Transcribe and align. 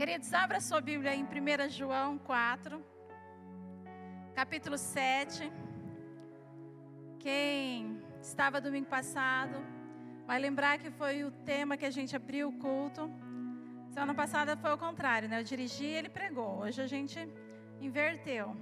Queridos, 0.00 0.32
abra 0.32 0.62
sua 0.62 0.80
Bíblia 0.80 1.14
em 1.14 1.24
1 1.24 1.68
João 1.68 2.16
4, 2.16 2.82
capítulo 4.34 4.78
7. 4.78 5.52
Quem 7.18 8.02
estava 8.18 8.62
domingo 8.62 8.86
passado 8.86 9.58
vai 10.26 10.38
lembrar 10.38 10.78
que 10.78 10.90
foi 10.90 11.22
o 11.22 11.30
tema 11.30 11.76
que 11.76 11.84
a 11.84 11.90
gente 11.90 12.16
abriu 12.16 12.48
o 12.48 12.52
culto. 12.58 13.10
Semana 13.90 14.14
passada 14.14 14.56
foi 14.56 14.72
o 14.72 14.78
contrário, 14.78 15.28
né? 15.28 15.38
Eu 15.38 15.44
dirigi 15.44 15.84
e 15.84 15.96
ele 15.98 16.08
pregou. 16.08 16.60
Hoje 16.60 16.80
a 16.80 16.86
gente 16.86 17.18
inverteu. 17.78 18.56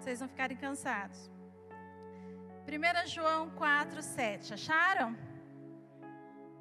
Vocês 0.00 0.20
não 0.20 0.26
ficarem 0.26 0.56
cansados. 0.56 1.30
1 2.66 3.06
João 3.06 3.50
4, 3.50 4.02
7. 4.02 4.54
Acharam? 4.54 5.16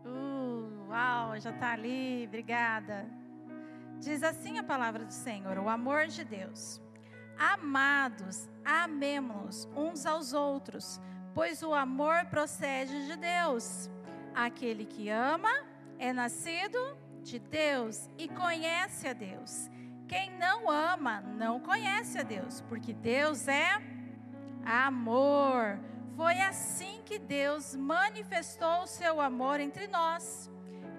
Uh, 0.05 0.89
uau, 0.91 1.39
já 1.39 1.49
está 1.49 1.71
ali. 1.71 2.25
Obrigada. 2.27 3.20
Diz 4.01 4.23
assim 4.23 4.57
a 4.57 4.63
palavra 4.63 5.05
do 5.05 5.13
Senhor, 5.13 5.59
o 5.59 5.69
amor 5.69 6.07
de 6.07 6.23
Deus. 6.23 6.81
Amados, 7.37 8.49
amemos 8.65 9.69
uns 9.75 10.07
aos 10.07 10.33
outros, 10.33 10.99
pois 11.35 11.61
o 11.61 11.71
amor 11.71 12.25
procede 12.25 13.05
de 13.05 13.15
Deus. 13.15 13.91
Aquele 14.33 14.87
que 14.87 15.07
ama 15.07 15.51
é 15.99 16.11
nascido 16.11 16.97
de 17.21 17.37
Deus 17.37 18.09
e 18.17 18.27
conhece 18.27 19.07
a 19.07 19.13
Deus. 19.13 19.69
Quem 20.07 20.35
não 20.35 20.67
ama 20.67 21.21
não 21.21 21.59
conhece 21.59 22.17
a 22.17 22.23
Deus, 22.23 22.59
porque 22.61 22.93
Deus 22.93 23.47
é 23.47 23.69
amor. 24.65 25.79
Foi 26.15 26.41
assim 26.41 27.03
que 27.05 27.19
Deus 27.19 27.75
manifestou 27.75 28.81
o 28.81 28.87
seu 28.87 29.21
amor 29.21 29.59
entre 29.59 29.85
nós. 29.85 30.49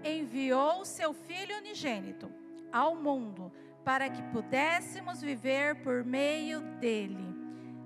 Enviou 0.05 0.83
o 0.83 0.85
seu 0.85 1.13
Filho 1.13 1.59
unigênito 1.59 2.42
ao 2.73 2.95
mundo, 2.95 3.53
para 3.85 4.09
que 4.09 4.23
pudéssemos 4.25 5.21
viver 5.21 5.83
por 5.83 6.05
meio 6.05 6.61
dele. 6.79 7.37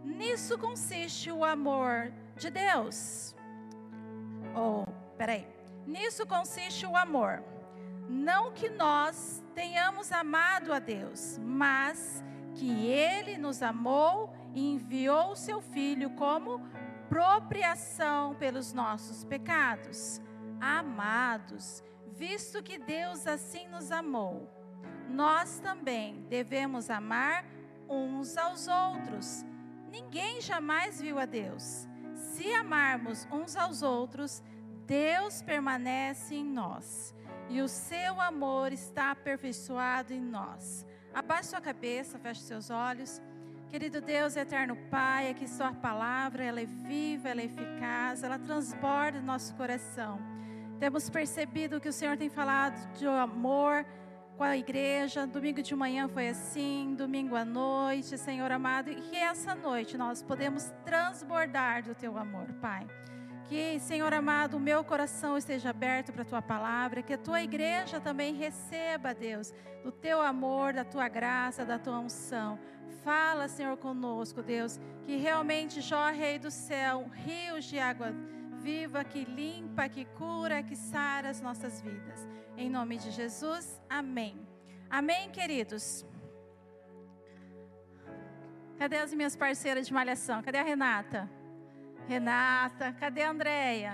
Nisso 0.04 0.56
consiste 0.58 1.30
o 1.30 1.44
amor 1.44 2.12
de 2.36 2.50
Deus. 2.50 3.34
Oh, 4.54 4.84
peraí. 5.16 5.46
Nisso 5.86 6.26
consiste 6.26 6.86
o 6.86 6.96
amor. 6.96 7.42
Não 8.08 8.52
que 8.52 8.68
nós 8.68 9.42
tenhamos 9.54 10.12
amado 10.12 10.72
a 10.72 10.78
Deus, 10.78 11.38
mas 11.42 12.24
que 12.54 12.86
Ele 12.86 13.36
nos 13.36 13.62
amou 13.62 14.34
e 14.54 14.72
enviou 14.72 15.32
o 15.32 15.36
seu 15.36 15.60
Filho 15.60 16.10
como 16.10 16.60
propriação 17.08 18.34
pelos 18.34 18.72
nossos 18.72 19.24
pecados. 19.24 20.20
Amados, 20.60 21.82
visto 22.06 22.62
que 22.62 22.78
Deus 22.78 23.26
assim 23.26 23.68
nos 23.68 23.90
amou, 23.90 24.50
nós 25.08 25.58
também 25.58 26.24
devemos 26.28 26.90
amar 26.90 27.44
uns 27.88 28.36
aos 28.36 28.68
outros. 28.68 29.44
Ninguém 29.90 30.40
jamais 30.40 31.00
viu 31.00 31.18
a 31.18 31.24
Deus. 31.24 31.86
Se 32.14 32.52
amarmos 32.52 33.26
uns 33.30 33.56
aos 33.56 33.82
outros, 33.82 34.42
Deus 34.86 35.42
permanece 35.42 36.34
em 36.34 36.44
nós 36.44 37.14
e 37.48 37.60
o 37.60 37.68
seu 37.68 38.20
amor 38.20 38.72
está 38.72 39.10
aperfeiçoado 39.12 40.12
em 40.12 40.20
nós. 40.20 40.84
Abaixe 41.14 41.50
sua 41.50 41.60
cabeça, 41.60 42.18
feche 42.18 42.42
seus 42.42 42.70
olhos. 42.70 43.22
Querido 43.68 44.00
Deus, 44.00 44.36
eterno 44.36 44.76
Pai, 44.90 45.30
aqui 45.30 45.48
sua 45.48 45.72
palavra, 45.72 46.44
ela 46.44 46.60
é 46.60 46.66
viva, 46.66 47.28
ela 47.28 47.40
é 47.40 47.46
eficaz, 47.46 48.22
ela 48.22 48.38
transborda 48.38 49.18
o 49.18 49.22
nosso 49.22 49.54
coração. 49.54 50.20
Temos 50.78 51.08
percebido 51.08 51.80
que 51.80 51.88
o 51.88 51.92
Senhor 51.92 52.16
tem 52.16 52.28
falado 52.28 52.76
de 52.92 53.06
amor, 53.06 53.84
com 54.36 54.44
a 54.44 54.56
igreja. 54.56 55.26
Domingo 55.26 55.62
de 55.62 55.74
manhã 55.74 56.08
foi 56.08 56.28
assim, 56.28 56.94
domingo 56.94 57.34
à 57.34 57.44
noite, 57.44 58.18
Senhor 58.18 58.50
amado. 58.52 58.90
E 58.90 58.96
que 58.96 59.16
essa 59.16 59.54
noite 59.54 59.96
nós 59.96 60.22
podemos 60.22 60.72
transbordar 60.84 61.82
do 61.82 61.94
teu 61.94 62.16
amor, 62.18 62.46
Pai. 62.60 62.86
Que, 63.48 63.78
Senhor 63.78 64.12
amado, 64.12 64.56
o 64.56 64.60
meu 64.60 64.82
coração 64.82 65.38
esteja 65.38 65.70
aberto 65.70 66.12
para 66.12 66.22
a 66.22 66.26
tua 66.26 66.42
palavra, 66.42 67.00
que 67.02 67.14
a 67.14 67.18
tua 67.18 67.40
igreja 67.42 68.00
também 68.00 68.34
receba, 68.34 69.14
Deus, 69.14 69.54
do 69.84 69.92
teu 69.92 70.20
amor, 70.20 70.72
da 70.72 70.84
tua 70.84 71.08
graça, 71.08 71.64
da 71.64 71.78
tua 71.78 71.98
unção. 72.00 72.58
Fala, 73.04 73.46
Senhor, 73.46 73.76
conosco, 73.76 74.42
Deus, 74.42 74.80
que 75.04 75.16
realmente 75.16 75.80
jorre 75.80 76.24
aí 76.24 76.38
do 76.40 76.50
céu 76.50 77.08
rios 77.12 77.64
de 77.64 77.78
água 77.78 78.12
viva, 78.66 79.04
que 79.04 79.24
limpa, 79.24 79.88
que 79.88 80.04
cura, 80.20 80.60
que 80.60 80.74
sara 80.74 81.28
as 81.30 81.40
nossas 81.40 81.80
vidas. 81.80 82.26
Em 82.56 82.68
nome 82.68 82.98
de 82.98 83.12
Jesus, 83.12 83.80
amém. 83.88 84.34
Amém, 84.90 85.30
queridos. 85.30 86.04
Cadê 88.76 88.96
as 88.96 89.14
minhas 89.14 89.36
parceiras 89.36 89.86
de 89.86 89.92
malhação? 89.94 90.42
Cadê 90.42 90.58
a 90.58 90.64
Renata? 90.64 91.30
Renata, 92.08 92.92
cadê 92.94 93.22
a 93.22 93.30
Andréia? 93.30 93.92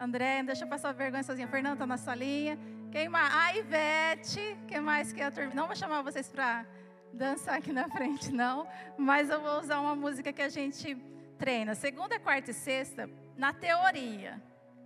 Andréia, 0.00 0.42
deixa 0.42 0.64
eu 0.64 0.68
passar 0.68 0.92
vergonha 0.92 1.22
sozinha. 1.22 1.46
Fernanda 1.46 1.76
está 1.76 1.86
na 1.86 1.96
salinha. 1.96 2.58
Quem 2.90 3.08
mais? 3.08 3.32
A 3.32 3.56
Ivete. 3.56 4.58
Quem 4.66 4.80
mais 4.80 5.12
que 5.12 5.30
turma? 5.30 5.54
Não 5.54 5.68
vou 5.68 5.76
chamar 5.76 6.02
vocês 6.02 6.28
para 6.28 6.66
dançar 7.12 7.54
aqui 7.58 7.72
na 7.72 7.88
frente, 7.88 8.32
não. 8.32 8.66
Mas 8.96 9.30
eu 9.30 9.40
vou 9.40 9.60
usar 9.60 9.78
uma 9.78 9.94
música 9.94 10.32
que 10.32 10.42
a 10.42 10.48
gente 10.48 10.96
treina. 11.38 11.76
Segunda, 11.76 12.18
quarta 12.18 12.50
e 12.50 12.54
sexta, 12.54 13.08
na 13.38 13.52
teoria. 13.52 14.42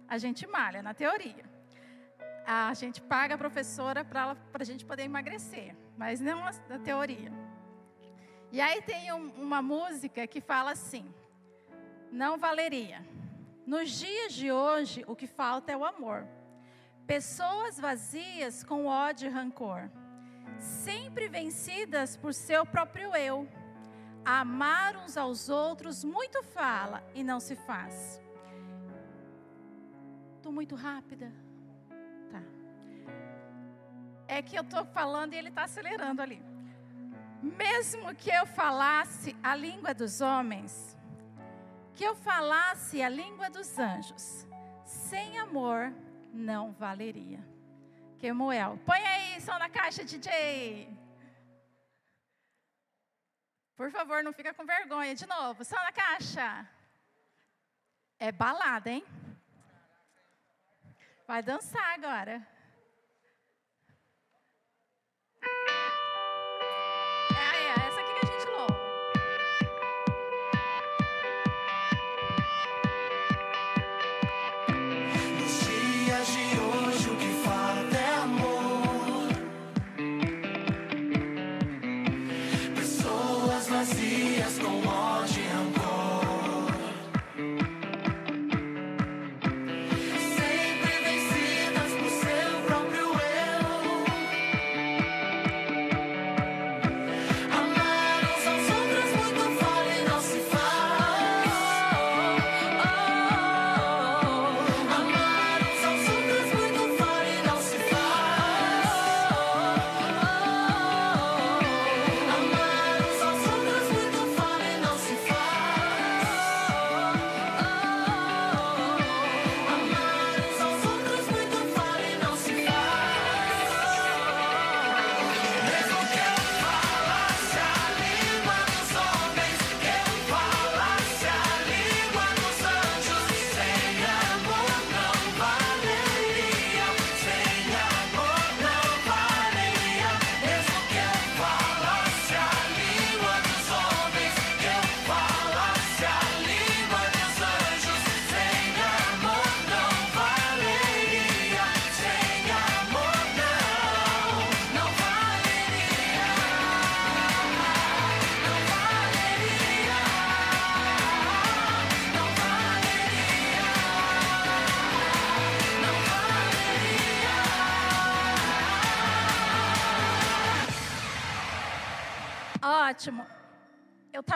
A 0.07 0.19
gente 0.19 0.47
malha 0.47 0.83
na 0.83 0.93
teoria. 0.93 1.51
A 2.47 2.75
gente 2.75 3.01
paga 3.01 3.35
a 3.35 3.39
professora 3.39 4.05
para 4.05 4.37
a 4.53 4.65
gente 4.65 4.85
poder 4.85 5.05
emagrecer, 5.05 5.75
mas 5.97 6.21
não 6.21 6.41
na 6.69 6.79
teoria. 6.79 7.33
E 8.51 8.61
aí 8.61 8.83
tem 8.83 9.11
um, 9.13 9.31
uma 9.41 9.63
música 9.63 10.27
que 10.27 10.41
fala 10.41 10.73
assim: 10.73 11.13
não 12.11 12.37
valeria. 12.37 13.01
Nos 13.67 13.91
dias 13.91 14.33
de 14.35 14.53
hoje, 14.53 15.05
o 15.07 15.17
que 15.17 15.27
falta 15.27 15.73
é 15.73 15.77
o 15.77 15.85
amor. 15.85 16.27
Pessoas 17.07 17.79
vazias 17.79 18.63
com 18.63 18.87
ódio 18.87 19.29
e 19.29 19.33
rancor, 19.33 19.89
sempre 20.59 21.29
vencidas 21.29 22.17
por 22.17 22.35
seu 22.35 22.67
próprio 22.67 23.15
eu. 23.17 23.49
Amar 24.25 24.97
uns 24.97 25.17
aos 25.17 25.49
outros 25.49 26.05
muito 26.05 26.43
fala 26.43 27.03
e 27.15 27.25
não 27.25 27.41
se 27.41 27.57
faz. 27.57 28.22
Estou 30.43 30.53
muito 30.53 30.75
rápida. 30.75 31.33
Tá. 32.33 32.43
É 34.27 34.43
que 34.43 34.57
eu 34.59 34.63
estou 34.63 34.85
falando 34.85 35.35
e 35.35 35.37
ele 35.37 35.51
está 35.51 35.63
acelerando 35.63 36.21
ali. 36.21 36.43
Mesmo 37.41 38.13
que 38.17 38.29
eu 38.29 38.45
falasse 38.45 39.37
a 39.41 39.55
língua 39.55 39.95
dos 39.95 40.21
homens, 40.21 40.99
que 41.95 42.03
eu 42.03 42.17
falasse 42.17 43.01
a 43.01 43.09
língua 43.09 43.49
dos 43.51 43.79
anjos, 43.79 44.45
sem 44.85 45.39
amor 45.39 45.95
não 46.33 46.73
valeria. 46.73 47.39
Quemuel, 48.19 48.81
põe 48.85 48.99
aí 48.99 49.41
som 49.41 49.57
na 49.61 49.71
caixa, 49.71 50.05
DJ. 50.05 50.89
Por 53.77 53.93
favor, 53.93 54.25
não 54.25 54.33
fica 54.33 54.53
com 54.53 54.67
vergonha. 54.67 55.15
De 55.15 55.25
novo, 55.25 55.65
som 55.65 55.77
na 55.77 55.93
caixa. 55.93 56.69
É 58.19 58.33
balada, 58.33 58.91
hein? 58.91 59.05
Vai 61.33 61.43
dançar 61.43 61.95
agora. 61.95 62.47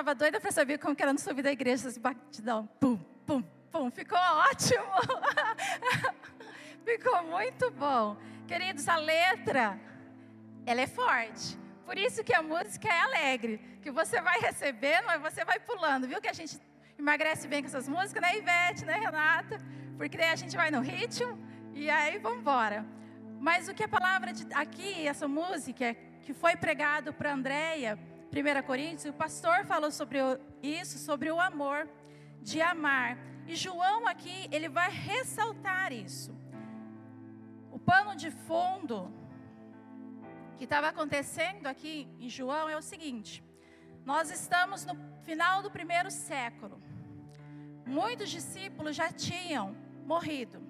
Estava 0.06 0.14
doida 0.14 0.41
para 0.41 0.53
saber 0.53 0.79
como 0.79 0.94
que 0.94 1.03
era 1.03 1.12
no 1.12 1.19
subir 1.19 1.43
da 1.43 1.50
igreja, 1.50 1.88
esse 1.88 1.99
batidão. 1.99 2.69
Pum, 2.79 2.97
pum, 3.26 3.43
pum. 3.73 3.91
Ficou 3.91 4.19
ótimo. 4.19 4.85
Ficou 6.87 7.25
muito 7.25 7.73
bom. 7.73 8.17
Queridos, 8.47 8.88
a 8.88 8.97
letra, 8.97 9.76
ela 10.64 10.81
é 10.81 10.87
forte. 10.87 11.58
Por 11.85 11.99
isso 11.99 12.23
que 12.23 12.32
a 12.32 12.41
música 12.41 12.88
é 12.88 13.00
alegre. 13.00 13.58
Que 13.82 13.91
você 13.91 14.20
vai 14.20 14.38
recebendo, 14.38 15.06
mas 15.06 15.20
você 15.20 15.44
vai 15.44 15.58
pulando. 15.58 16.06
Viu 16.06 16.20
que 16.20 16.29
a 16.29 16.32
gente 16.32 16.61
emagrece 16.97 17.49
bem 17.49 17.62
com 17.62 17.67
essas 17.67 17.88
músicas, 17.88 18.23
né, 18.23 18.38
Ivete, 18.38 18.85
né, 18.85 18.94
Renata? 18.94 19.61
Porque 19.97 20.17
daí 20.17 20.31
a 20.31 20.37
gente 20.37 20.56
vai 20.56 20.70
no 20.70 20.81
ritmo 20.81 21.37
e 21.75 21.91
aí 21.91 22.19
vamos 22.19 22.38
embora. 22.38 22.87
Mas 23.41 23.69
o 23.69 23.75
que 23.75 23.82
a 23.82 23.88
palavra 23.88 24.32
de, 24.32 24.47
aqui, 24.55 25.06
essa 25.06 25.26
música, 25.26 25.97
que 26.23 26.32
foi 26.32 26.55
pregado 26.55 27.12
para 27.12 27.32
Andréia, 27.32 27.99
1 28.37 28.62
Coríntios, 28.67 29.06
o 29.06 29.12
pastor 29.15 29.65
falou 29.65 29.91
sobre 29.91 30.19
isso, 30.62 30.99
sobre 30.99 31.31
o 31.31 31.41
amor, 31.41 31.88
de 32.43 32.61
amar. 32.61 33.17
E 33.47 33.56
João 33.56 34.06
aqui, 34.06 34.47
ele 34.53 34.69
vai 34.69 34.91
ressaltar 34.91 35.91
isso. 35.93 36.37
O 37.71 37.79
pano 37.79 38.15
de 38.15 38.31
fundo 38.31 39.11
que 40.59 40.65
estava 40.65 40.88
acontecendo 40.88 41.67
aqui 41.67 42.09
em 42.21 42.29
João 42.29 42.69
é 42.69 42.77
o 42.77 42.83
seguinte: 42.83 43.43
nós 44.05 44.31
estamos 44.31 44.85
no 44.85 44.94
final 45.23 45.62
do 45.62 45.71
primeiro 45.71 46.11
século. 46.11 46.79
Muitos 47.87 48.29
discípulos 48.29 48.94
já 48.94 49.11
tinham 49.11 49.75
morrido. 50.05 50.62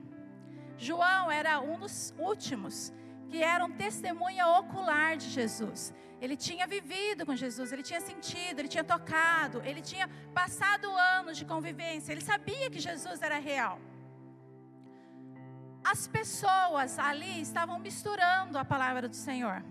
João 0.79 1.31
era 1.31 1.59
um 1.61 1.79
dos 1.79 2.15
últimos 2.19 2.93
que 3.29 3.43
eram 3.43 3.73
testemunha 3.73 4.47
ocular 4.47 5.17
de 5.17 5.29
Jesus. 5.31 5.93
Ele 6.21 6.37
tinha 6.37 6.67
vivido 6.67 7.27
com 7.27 7.35
Jesus, 7.37 7.73
ele 7.73 7.83
tinha 7.83 8.01
sentido, 8.01 8.59
ele 8.59 8.69
tinha 8.69 8.85
tocado, 8.85 9.63
ele 9.65 9.83
tinha 9.83 10.09
passado 10.33 10.89
anos 11.19 11.37
de 11.37 11.45
convivência, 11.45 12.13
ele 12.13 12.23
sabia 12.23 12.71
que 12.71 12.79
Jesus 12.79 13.21
era 13.21 13.39
real. 13.39 13.79
As 15.85 16.09
pessoas 16.09 16.99
ali 16.99 17.41
estavam 17.41 17.79
misturando 17.79 18.59
a 18.59 18.65
palavra 18.65 19.09
do 19.09 19.15
Senhor. 19.15 19.63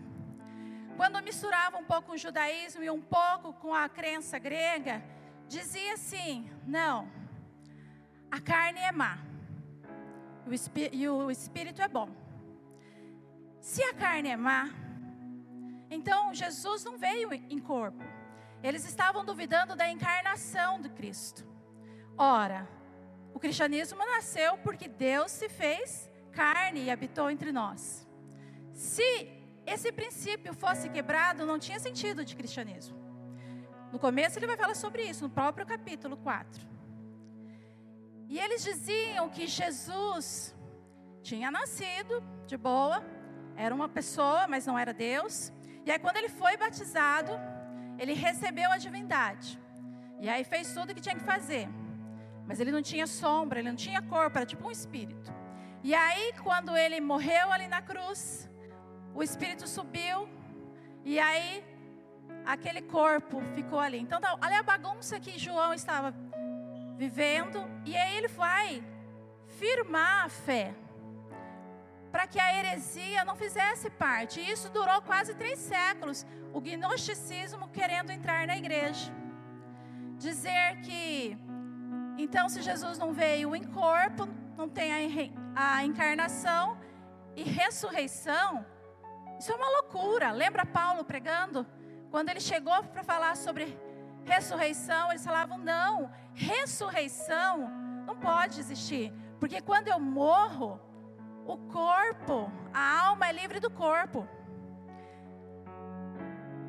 Quando 0.95 1.21
misturava 1.21 1.77
um 1.77 1.83
pouco 1.83 2.07
com 2.07 2.13
o 2.13 2.18
judaísmo 2.18 2.83
e 2.83 2.89
um 2.89 3.01
pouco 3.01 3.51
com 3.53 3.74
a 3.74 3.89
crença 3.89 4.38
grega, 4.39 5.03
dizia 5.47 5.94
assim: 5.94 6.50
não, 6.65 7.09
a 8.31 8.39
carne 8.39 8.80
é 8.80 8.92
má 8.92 9.18
e 10.92 11.09
o 11.09 11.31
espírito 11.31 11.81
é 11.81 11.88
bom. 11.88 12.09
Se 13.59 13.83
a 13.83 13.94
carne 13.94 14.30
é 14.30 14.38
má, 14.38 14.69
então 15.89 16.33
Jesus 16.33 16.83
não 16.83 16.97
veio 16.97 17.33
em 17.33 17.59
corpo. 17.59 18.03
Eles 18.63 18.85
estavam 18.85 19.23
duvidando 19.23 19.75
da 19.75 19.89
encarnação 19.89 20.81
do 20.81 20.89
Cristo. 20.89 21.45
Ora, 22.17 22.67
o 23.33 23.39
cristianismo 23.39 23.99
nasceu 23.99 24.57
porque 24.59 24.87
Deus 24.87 25.31
se 25.31 25.49
fez 25.49 26.09
carne 26.31 26.83
e 26.83 26.89
habitou 26.89 27.29
entre 27.29 27.51
nós. 27.51 28.07
Se 28.71 29.29
esse 29.65 29.91
princípio 29.91 30.53
fosse 30.53 30.89
quebrado, 30.89 31.45
não 31.45 31.59
tinha 31.59 31.79
sentido 31.79 32.23
de 32.23 32.35
cristianismo. 32.35 32.97
No 33.91 33.99
começo 33.99 34.37
ele 34.37 34.47
vai 34.47 34.57
falar 34.57 34.75
sobre 34.75 35.03
isso, 35.03 35.23
no 35.23 35.29
próprio 35.29 35.65
capítulo 35.65 36.17
4. 36.17 36.67
E 38.27 38.39
eles 38.39 38.63
diziam 38.63 39.29
que 39.29 39.47
Jesus 39.47 40.55
tinha 41.21 41.49
nascido 41.49 42.23
de 42.45 42.57
boa, 42.57 43.03
era 43.55 43.73
uma 43.73 43.87
pessoa, 43.87 44.47
mas 44.47 44.65
não 44.65 44.77
era 44.77 44.93
Deus. 44.93 45.51
E 45.85 45.91
aí, 45.91 45.99
quando 45.99 46.17
ele 46.17 46.29
foi 46.29 46.57
batizado, 46.57 47.31
ele 47.99 48.13
recebeu 48.13 48.71
a 48.71 48.77
divindade. 48.77 49.59
E 50.19 50.29
aí 50.29 50.43
fez 50.43 50.73
tudo 50.73 50.91
o 50.91 50.95
que 50.95 51.01
tinha 51.01 51.15
que 51.15 51.23
fazer. 51.23 51.67
Mas 52.47 52.59
ele 52.59 52.71
não 52.71 52.81
tinha 52.81 53.07
sombra, 53.07 53.59
ele 53.59 53.69
não 53.69 53.75
tinha 53.75 54.01
corpo, 54.01 54.37
era 54.37 54.45
tipo 54.45 54.67
um 54.67 54.71
espírito. 54.71 55.33
E 55.83 55.93
aí, 55.93 56.33
quando 56.43 56.75
ele 56.75 56.99
morreu 56.99 57.51
ali 57.51 57.67
na 57.67 57.81
cruz, 57.81 58.49
o 59.13 59.21
espírito 59.21 59.67
subiu. 59.67 60.27
E 61.03 61.19
aí, 61.19 61.63
aquele 62.45 62.81
corpo 62.81 63.41
ficou 63.53 63.79
ali. 63.79 63.99
Então, 63.99 64.19
tá, 64.19 64.37
olha 64.43 64.59
a 64.59 64.63
bagunça 64.63 65.19
que 65.19 65.37
João 65.37 65.73
estava 65.73 66.13
vivendo. 66.97 67.63
E 67.85 67.95
aí, 67.95 68.17
ele 68.17 68.27
vai 68.27 68.83
firmar 69.47 70.25
a 70.25 70.29
fé 70.29 70.73
para 72.15 72.27
que 72.27 72.39
a 72.39 72.57
heresia 72.57 73.25
não 73.25 73.35
fizesse 73.35 73.89
parte. 73.89 74.39
E 74.39 74.50
isso 74.50 74.69
durou 74.69 75.01
quase 75.01 75.35
três 75.35 75.59
séculos. 75.59 76.25
O 76.53 76.62
gnosticismo 76.62 77.67
querendo 77.67 78.09
entrar 78.09 78.47
na 78.47 78.56
igreja. 78.56 79.12
Dizer 80.17 80.79
que, 80.85 81.38
então, 82.17 82.47
se 82.47 82.62
Jesus 82.62 82.97
não 82.97 83.12
veio 83.12 83.53
em 83.53 83.65
corpo, 83.65 84.29
não 84.56 84.69
tem 84.69 84.94
a, 84.94 85.73
a 85.77 85.83
encarnação 85.83 86.77
e 87.35 87.44
ressurreição, 87.44 88.65
isso 89.38 89.51
é 89.51 89.56
uma 89.56 89.69
loucura. 89.81 90.31
Lembra 90.31 90.65
Paulo 90.65 91.03
pregando? 91.03 91.68
Quando 92.09 92.29
ele 92.29 92.39
chegou 92.39 92.81
para 92.81 93.04
falar 93.04 93.35
sobre 93.35 93.78
ressurreição, 94.23 95.09
eles 95.09 95.25
falavam: 95.25 95.57
não, 95.57 96.09
ressurreição 96.33 97.69
não 98.06 98.16
pode 98.16 98.57
existir, 98.61 99.11
porque 99.37 99.59
quando 99.59 99.90
eu 99.90 99.99
morro, 99.99 100.80
o 101.45 101.57
corpo, 101.57 102.52
a 102.73 103.07
alma 103.07 103.28
é 103.28 103.31
livre 103.31 103.59
do 103.59 103.69
corpo. 103.69 104.28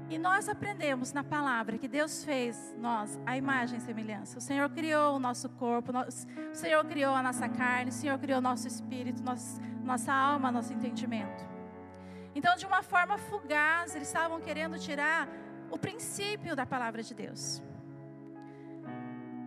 E 0.09 0.19
nós 0.19 0.49
aprendemos 0.49 1.13
na 1.13 1.25
palavra 1.25 1.79
que 1.79 1.89
Deus 1.89 2.23
fez 2.23 2.77
nós 2.79 3.19
a 3.27 3.37
imagem 3.37 3.79
e 3.79 3.81
semelhança. 3.81 4.39
O 4.39 4.41
Senhor 4.41 4.69
criou 4.71 5.17
o 5.17 5.19
nosso 5.19 5.49
corpo, 5.49 5.91
o 5.93 6.55
Senhor 6.55 6.85
criou 6.85 7.15
a 7.15 7.23
nossa 7.23 7.49
carne, 7.49 7.91
o 7.91 7.93
Senhor 7.93 8.17
criou 8.19 8.39
o 8.39 8.43
nosso 8.43 8.69
espírito, 8.69 9.21
nossa 9.83 10.13
alma, 10.13 10.53
nosso 10.53 10.73
entendimento. 10.73 11.45
Então, 12.37 12.55
de 12.55 12.67
uma 12.67 12.83
forma 12.83 13.19
fugaz, 13.19 13.97
eles 13.97 14.07
estavam 14.07 14.41
querendo 14.41 14.79
tirar 14.79 15.27
o 15.71 15.79
princípio 15.79 16.55
da 16.55 16.65
palavra 16.65 17.03
de 17.03 17.13
Deus, 17.13 17.61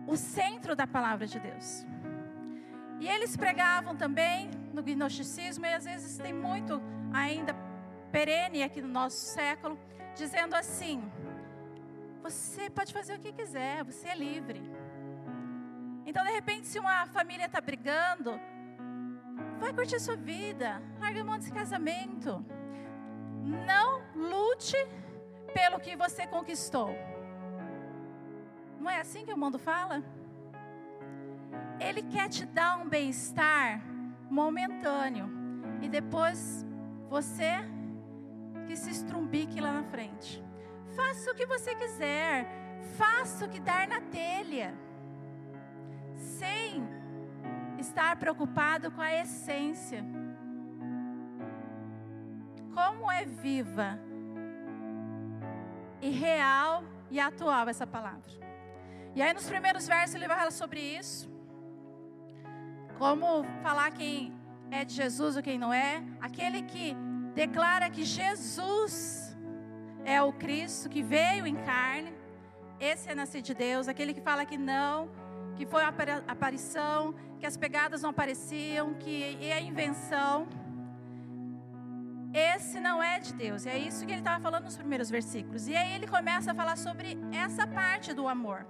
o 0.06 0.16
centro 0.16 0.76
da 0.76 0.86
palavra 0.86 1.26
de 1.26 1.38
Deus. 1.38 1.86
E 3.00 3.08
eles 3.08 3.34
pregavam 3.36 3.96
também 3.96 4.50
no 4.74 4.82
gnosticismo, 4.82 5.64
e 5.64 5.72
às 5.72 5.84
vezes 5.86 6.18
tem 6.18 6.34
muito 6.34 6.80
ainda 7.12 7.54
perene 8.12 8.62
aqui 8.62 8.82
no 8.82 8.88
nosso 8.88 9.16
século, 9.16 9.78
dizendo 10.14 10.54
assim: 10.54 11.02
você 12.22 12.68
pode 12.68 12.92
fazer 12.92 13.14
o 13.16 13.18
que 13.18 13.32
quiser, 13.32 13.82
você 13.84 14.08
é 14.08 14.14
livre. 14.14 14.60
Então, 16.04 16.22
de 16.24 16.30
repente, 16.30 16.66
se 16.66 16.78
uma 16.78 17.06
família 17.06 17.46
está 17.46 17.60
brigando, 17.60 18.38
vai 19.58 19.72
curtir 19.72 19.98
sua 19.98 20.16
vida, 20.16 20.82
larga 20.98 21.24
mão 21.24 21.38
desse 21.38 21.52
casamento. 21.52 22.44
Não 23.66 24.02
lute 24.14 24.76
pelo 25.54 25.80
que 25.80 25.96
você 25.96 26.26
conquistou. 26.26 26.90
Não 28.78 28.90
é 28.90 29.00
assim 29.00 29.24
que 29.24 29.32
o 29.32 29.38
mundo 29.38 29.58
fala? 29.58 30.02
Ele 31.78 32.02
quer 32.02 32.28
te 32.28 32.44
dar 32.44 32.78
um 32.78 32.88
bem-estar 32.88 33.80
momentâneo 34.30 35.28
e 35.80 35.88
depois 35.88 36.64
você 37.08 37.52
que 38.66 38.76
se 38.76 38.90
estrumbique 38.90 39.60
lá 39.60 39.72
na 39.72 39.82
frente. 39.84 40.44
Faça 40.94 41.30
o 41.30 41.34
que 41.34 41.46
você 41.46 41.74
quiser, 41.74 42.46
faça 42.96 43.46
o 43.46 43.48
que 43.48 43.60
dar 43.60 43.88
na 43.88 44.00
telha, 44.00 44.74
sem 46.16 46.82
estar 47.78 48.16
preocupado 48.16 48.90
com 48.90 49.00
a 49.00 49.12
essência. 49.14 50.04
Como 52.74 53.10
é 53.10 53.24
viva 53.24 53.98
e 56.00 56.10
real 56.10 56.84
e 57.10 57.18
atual 57.18 57.68
essa 57.68 57.86
palavra. 57.86 58.30
E 59.14 59.22
aí 59.22 59.32
nos 59.32 59.48
primeiros 59.48 59.86
versos 59.86 60.14
ele 60.14 60.28
vai 60.28 60.36
falar 60.36 60.52
sobre 60.52 60.80
isso. 60.80 61.28
Como 63.00 63.26
falar 63.62 63.90
quem 63.92 64.14
é 64.70 64.84
de 64.84 64.92
Jesus 64.92 65.34
ou 65.34 65.42
quem 65.42 65.58
não 65.58 65.72
é. 65.72 66.02
Aquele 66.20 66.60
que 66.72 66.94
declara 67.34 67.88
que 67.88 68.04
Jesus 68.04 69.34
é 70.04 70.20
o 70.22 70.32
Cristo 70.34 70.86
que 70.94 71.02
veio 71.02 71.46
em 71.46 71.56
carne. 71.56 72.12
Esse 72.78 73.08
é 73.08 73.14
nascido 73.14 73.46
de 73.46 73.54
Deus. 73.54 73.88
Aquele 73.88 74.12
que 74.12 74.20
fala 74.20 74.44
que 74.44 74.58
não, 74.58 75.08
que 75.56 75.64
foi 75.64 75.82
uma 75.82 75.94
aparição, 76.28 77.14
que 77.38 77.46
as 77.46 77.56
pegadas 77.56 78.02
não 78.02 78.10
apareciam, 78.10 78.92
que 78.92 79.14
é 79.50 79.62
invenção. 79.62 80.46
Esse 82.34 82.78
não 82.80 83.02
é 83.02 83.18
de 83.18 83.32
Deus. 83.32 83.64
É 83.64 83.78
isso 83.78 84.04
que 84.04 84.12
ele 84.12 84.20
estava 84.20 84.42
falando 84.42 84.64
nos 84.64 84.76
primeiros 84.76 85.08
versículos. 85.08 85.68
E 85.68 85.74
aí 85.74 85.94
ele 85.94 86.06
começa 86.06 86.52
a 86.52 86.54
falar 86.54 86.76
sobre 86.76 87.18
essa 87.32 87.66
parte 87.66 88.12
do 88.12 88.28
amor. 88.28 88.66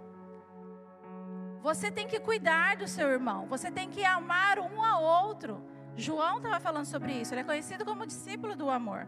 Você 1.63 1.91
tem 1.91 2.07
que 2.07 2.19
cuidar 2.19 2.77
do 2.77 2.89
seu 2.89 3.09
irmão, 3.09 3.47
você 3.47 3.71
tem 3.71 3.91
que 3.91 4.05
amar 4.05 4.59
um 4.59 4.83
ao 4.83 5.03
outro. 5.03 5.63
João 5.97 6.39
estava 6.39 6.59
falando 6.59 6.87
sobre 6.87 7.13
isso, 7.13 7.35
ele 7.35 7.43
é 7.43 7.45
conhecido 7.45 7.85
como 7.85 8.07
discípulo 8.07 8.57
do 8.57 8.71
amor. 8.71 9.07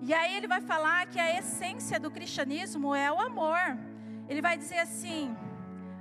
E 0.00 0.12
aí 0.12 0.36
ele 0.36 0.46
vai 0.46 0.60
falar 0.60 1.06
que 1.06 1.18
a 1.18 1.38
essência 1.38 2.00
do 2.00 2.10
cristianismo 2.10 2.94
é 2.94 3.10
o 3.12 3.20
amor. 3.20 3.58
Ele 4.28 4.40
vai 4.40 4.56
dizer 4.56 4.78
assim: 4.78 5.36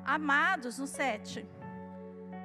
Amados, 0.05 0.77
no 0.79 0.87
7, 0.87 1.45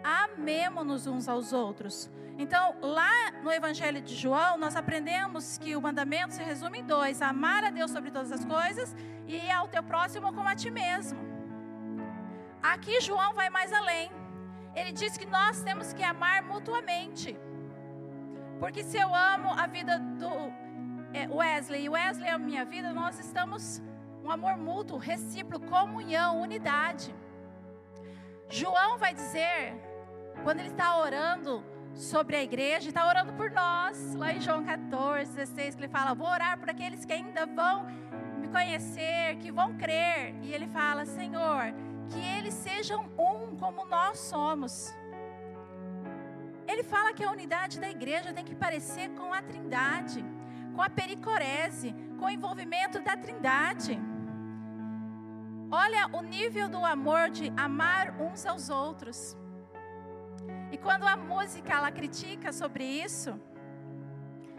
amemos-nos 0.02 1.06
uns 1.06 1.28
aos 1.28 1.52
outros. 1.52 2.10
Então, 2.38 2.76
lá 2.80 3.32
no 3.42 3.50
Evangelho 3.50 4.00
de 4.00 4.14
João, 4.14 4.56
nós 4.56 4.76
aprendemos 4.76 5.58
que 5.58 5.74
o 5.74 5.82
mandamento 5.82 6.34
se 6.34 6.42
resume 6.42 6.78
em 6.80 6.84
dois: 6.84 7.20
amar 7.20 7.64
a 7.64 7.70
Deus 7.70 7.90
sobre 7.90 8.10
todas 8.10 8.30
as 8.30 8.44
coisas 8.44 8.94
e 9.26 9.50
ao 9.50 9.68
teu 9.68 9.82
próximo 9.82 10.32
como 10.32 10.48
a 10.48 10.54
ti 10.54 10.70
mesmo. 10.70 11.27
Aqui, 12.62 13.00
João 13.00 13.34
vai 13.34 13.48
mais 13.50 13.72
além. 13.72 14.10
Ele 14.74 14.92
diz 14.92 15.16
que 15.16 15.26
nós 15.26 15.62
temos 15.62 15.92
que 15.92 16.02
amar 16.02 16.42
mutuamente. 16.42 17.38
Porque 18.58 18.82
se 18.82 18.96
eu 18.96 19.14
amo 19.14 19.50
a 19.50 19.66
vida 19.66 19.98
do 19.98 20.52
é, 21.12 21.28
Wesley 21.28 21.84
e 21.84 21.88
Wesley 21.88 22.28
é 22.28 22.32
a 22.32 22.38
minha 22.38 22.64
vida, 22.64 22.92
nós 22.92 23.18
estamos 23.18 23.82
um 24.24 24.30
amor 24.30 24.56
mútuo, 24.56 24.98
recíproco, 24.98 25.66
comunhão, 25.66 26.40
unidade. 26.40 27.14
João 28.48 28.98
vai 28.98 29.14
dizer, 29.14 29.74
quando 30.42 30.60
ele 30.60 30.68
está 30.68 30.98
orando 30.98 31.64
sobre 31.94 32.36
a 32.36 32.42
igreja, 32.42 32.88
está 32.88 33.06
orando 33.06 33.32
por 33.34 33.50
nós, 33.50 34.14
lá 34.14 34.32
em 34.32 34.40
João 34.40 34.64
14, 34.64 35.34
16, 35.34 35.74
que 35.74 35.80
ele 35.82 35.88
fala: 35.88 36.14
Vou 36.14 36.28
orar 36.28 36.58
por 36.58 36.70
aqueles 36.70 37.04
que 37.04 37.12
ainda 37.12 37.46
vão 37.46 37.86
me 38.38 38.48
conhecer, 38.48 39.36
que 39.36 39.50
vão 39.50 39.76
crer. 39.76 40.34
E 40.42 40.52
ele 40.52 40.66
fala: 40.68 41.04
Senhor, 41.04 41.74
que 42.10 42.20
eles 42.36 42.54
sejam 42.54 43.00
um 43.18 43.56
como 43.56 43.84
nós 43.86 44.18
somos. 44.18 44.94
Ele 46.66 46.82
fala 46.82 47.12
que 47.12 47.24
a 47.24 47.30
unidade 47.30 47.80
da 47.80 47.88
igreja 47.88 48.32
tem 48.32 48.44
que 48.44 48.54
parecer 48.54 49.08
com 49.18 49.32
a 49.32 49.40
Trindade, 49.40 50.24
com 50.74 50.82
a 50.82 50.90
pericorese, 50.90 51.94
com 52.18 52.26
o 52.26 52.30
envolvimento 52.30 53.00
da 53.00 53.16
Trindade. 53.16 53.98
Olha 55.70 56.02
o 56.18 56.22
nível 56.22 56.68
do 56.68 56.84
amor 56.84 57.30
de 57.30 57.52
amar 57.56 58.20
uns 58.20 58.44
aos 58.46 58.68
outros. 58.70 59.36
E 60.70 60.76
quando 60.76 61.06
a 61.06 61.16
música 61.16 61.72
ela 61.72 61.90
critica 61.90 62.52
sobre 62.52 62.84
isso, 62.84 63.38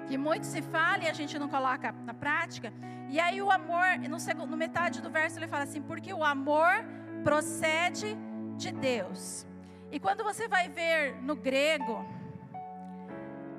que 0.08 0.18
muito 0.18 0.46
se 0.46 0.62
fala 0.62 1.04
e 1.04 1.08
a 1.08 1.14
gente 1.14 1.38
não 1.38 1.48
coloca 1.48 1.92
na 1.92 2.14
prática, 2.14 2.74
e 3.10 3.20
aí 3.20 3.42
o 3.42 3.52
amor, 3.52 3.88
no, 4.08 4.20
segundo, 4.20 4.52
no 4.52 4.58
metade 4.58 5.02
do 5.02 5.10
verso 5.10 5.40
ele 5.40 5.48
fala 5.48 5.64
assim, 5.64 5.82
porque 5.82 6.14
o 6.14 6.24
amor 6.24 6.74
procede 7.24 8.18
de 8.58 8.72
Deus. 8.72 9.46
E 9.92 10.00
quando 10.00 10.24
você 10.24 10.48
vai 10.48 10.70
ver 10.70 11.16
no 11.22 11.36
grego, 11.36 12.06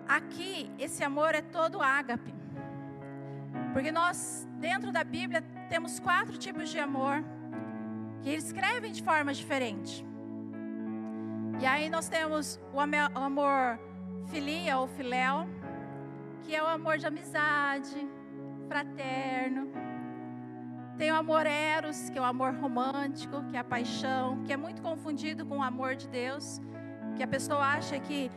aqui 0.06 0.70
esse 0.78 1.02
amor 1.02 1.34
é 1.34 1.42
todo 1.42 1.82
ágape. 1.82 2.34
Porque 3.72 3.90
nós, 3.90 4.48
dentro 4.58 4.92
da 4.92 5.04
Bíblia, 5.04 5.42
temos 5.68 5.98
quatro 5.98 6.36
tipos 6.36 6.68
de 6.70 6.78
amor 6.78 7.24
que 8.22 8.28
eles 8.28 8.44
escrevem 8.44 8.92
de 8.92 9.02
forma 9.02 9.32
diferente. 9.32 10.04
E 11.60 11.66
aí 11.66 11.88
nós 11.88 12.08
temos 12.08 12.60
o 12.72 12.80
amor 12.80 13.78
filia 14.30 14.78
ou 14.78 14.86
filéu, 14.88 15.48
que 16.42 16.54
é 16.54 16.62
o 16.62 16.66
amor 16.66 16.98
de 16.98 17.06
amizade, 17.06 18.08
fraterno. 18.68 19.79
Tem 21.00 21.10
o 21.10 21.16
amor 21.16 21.46
eros, 21.46 22.10
que 22.10 22.18
é 22.18 22.20
o 22.20 22.24
amor 22.24 22.52
romântico, 22.56 23.42
que 23.44 23.56
é 23.56 23.60
a 23.60 23.64
paixão, 23.64 24.44
que 24.44 24.52
é 24.52 24.56
muito 24.58 24.82
confundido 24.82 25.46
com 25.46 25.56
o 25.56 25.62
amor 25.62 25.96
de 25.96 26.06
Deus, 26.06 26.60
que 27.16 27.22
a 27.22 27.26
pessoa 27.26 27.64
acha 27.64 27.98
que 27.98 28.30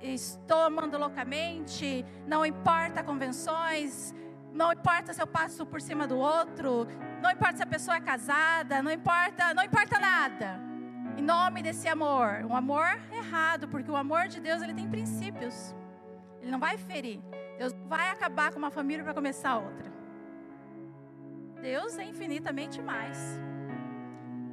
estou 0.00 0.62
amando 0.62 0.96
loucamente, 0.96 2.02
não 2.26 2.46
importa 2.46 3.02
convenções, 3.02 4.14
não 4.50 4.72
importa 4.72 5.12
se 5.12 5.20
eu 5.20 5.26
passo 5.26 5.66
por 5.66 5.82
cima 5.82 6.06
do 6.06 6.16
outro, 6.16 6.88
não 7.20 7.30
importa 7.30 7.58
se 7.58 7.62
a 7.64 7.66
pessoa 7.66 7.98
é 7.98 8.00
casada, 8.00 8.82
não 8.82 8.90
importa, 8.90 9.52
não 9.52 9.62
importa 9.62 10.00
nada. 10.00 10.58
Em 11.18 11.22
nome 11.22 11.62
desse 11.62 11.86
amor, 11.86 12.46
um 12.46 12.56
amor 12.56 12.98
errado, 13.12 13.68
porque 13.68 13.90
o 13.90 13.96
amor 13.96 14.26
de 14.26 14.40
Deus 14.40 14.62
ele 14.62 14.72
tem 14.72 14.88
princípios. 14.88 15.74
Ele 16.40 16.50
não 16.50 16.58
vai 16.58 16.78
ferir. 16.78 17.20
Deus 17.58 17.74
vai 17.86 18.08
acabar 18.08 18.52
com 18.52 18.58
uma 18.58 18.70
família 18.70 19.04
para 19.04 19.12
começar 19.12 19.58
outra. 19.58 19.89
Deus 21.60 21.98
é 21.98 22.04
infinitamente 22.04 22.80
mais. 22.82 23.40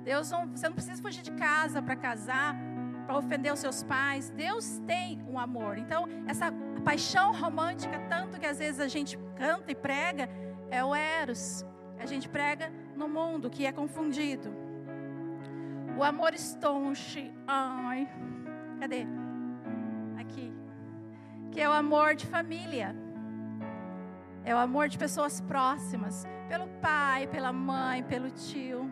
Deus 0.03 0.29
não, 0.31 0.47
você 0.47 0.67
não 0.67 0.73
precisa 0.75 1.01
fugir 1.01 1.21
de 1.21 1.31
casa 1.31 1.81
para 1.81 1.95
casar, 1.95 2.55
para 3.05 3.17
ofender 3.17 3.51
os 3.51 3.59
seus 3.59 3.83
pais. 3.83 4.29
Deus 4.29 4.79
tem 4.85 5.21
um 5.27 5.37
amor. 5.37 5.77
Então, 5.77 6.07
essa 6.27 6.51
paixão 6.83 7.33
romântica, 7.33 7.99
tanto 8.09 8.39
que 8.39 8.45
às 8.45 8.59
vezes 8.59 8.79
a 8.79 8.87
gente 8.87 9.17
canta 9.35 9.71
e 9.71 9.75
prega, 9.75 10.29
é 10.69 10.83
o 10.83 10.93
Eros. 10.93 11.65
A 11.99 12.05
gente 12.05 12.29
prega 12.29 12.71
no 12.95 13.07
mundo 13.07 13.49
que 13.49 13.65
é 13.65 13.71
confundido. 13.71 14.53
O 15.97 16.03
amor 16.03 16.33
estonche. 16.33 17.33
Ai, 17.47 18.07
cadê? 18.79 19.05
Aqui. 20.19 20.53
Que 21.51 21.61
é 21.61 21.67
o 21.67 21.71
amor 21.73 22.15
de 22.15 22.27
família. 22.27 22.95
É 24.47 24.55
o 24.55 24.57
amor 24.57 24.87
de 24.87 24.97
pessoas 24.97 25.41
próximas 25.41 26.25
pelo 26.47 26.69
pai, 26.81 27.27
pela 27.27 27.51
mãe, 27.51 28.01
pelo 28.01 28.29
tio. 28.31 28.89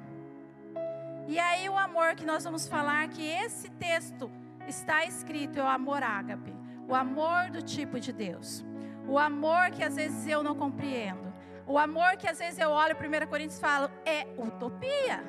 E 1.29 1.39
aí 1.39 1.69
o 1.69 1.77
amor 1.77 2.13
que 2.13 2.25
nós 2.25 2.43
vamos 2.43 2.67
falar 2.67 3.07
que 3.07 3.25
esse 3.25 3.69
texto 3.69 4.29
está 4.67 5.05
escrito 5.05 5.57
é 5.57 5.63
o 5.63 5.67
amor 5.67 6.03
ágape, 6.03 6.53
o 6.89 6.93
amor 6.93 7.49
do 7.51 7.61
tipo 7.61 8.01
de 8.01 8.11
Deus. 8.11 8.65
O 9.07 9.17
amor 9.17 9.71
que 9.71 9.81
às 9.81 9.95
vezes 9.95 10.27
eu 10.27 10.43
não 10.43 10.55
compreendo. 10.55 11.33
O 11.65 11.79
amor 11.79 12.17
que 12.17 12.27
às 12.27 12.39
vezes 12.39 12.59
eu 12.59 12.71
olho 12.71 12.93
1 12.93 13.25
Coríntios 13.27 13.57
e 13.57 13.61
falo 13.61 13.89
é 14.05 14.27
utopia. 14.37 15.23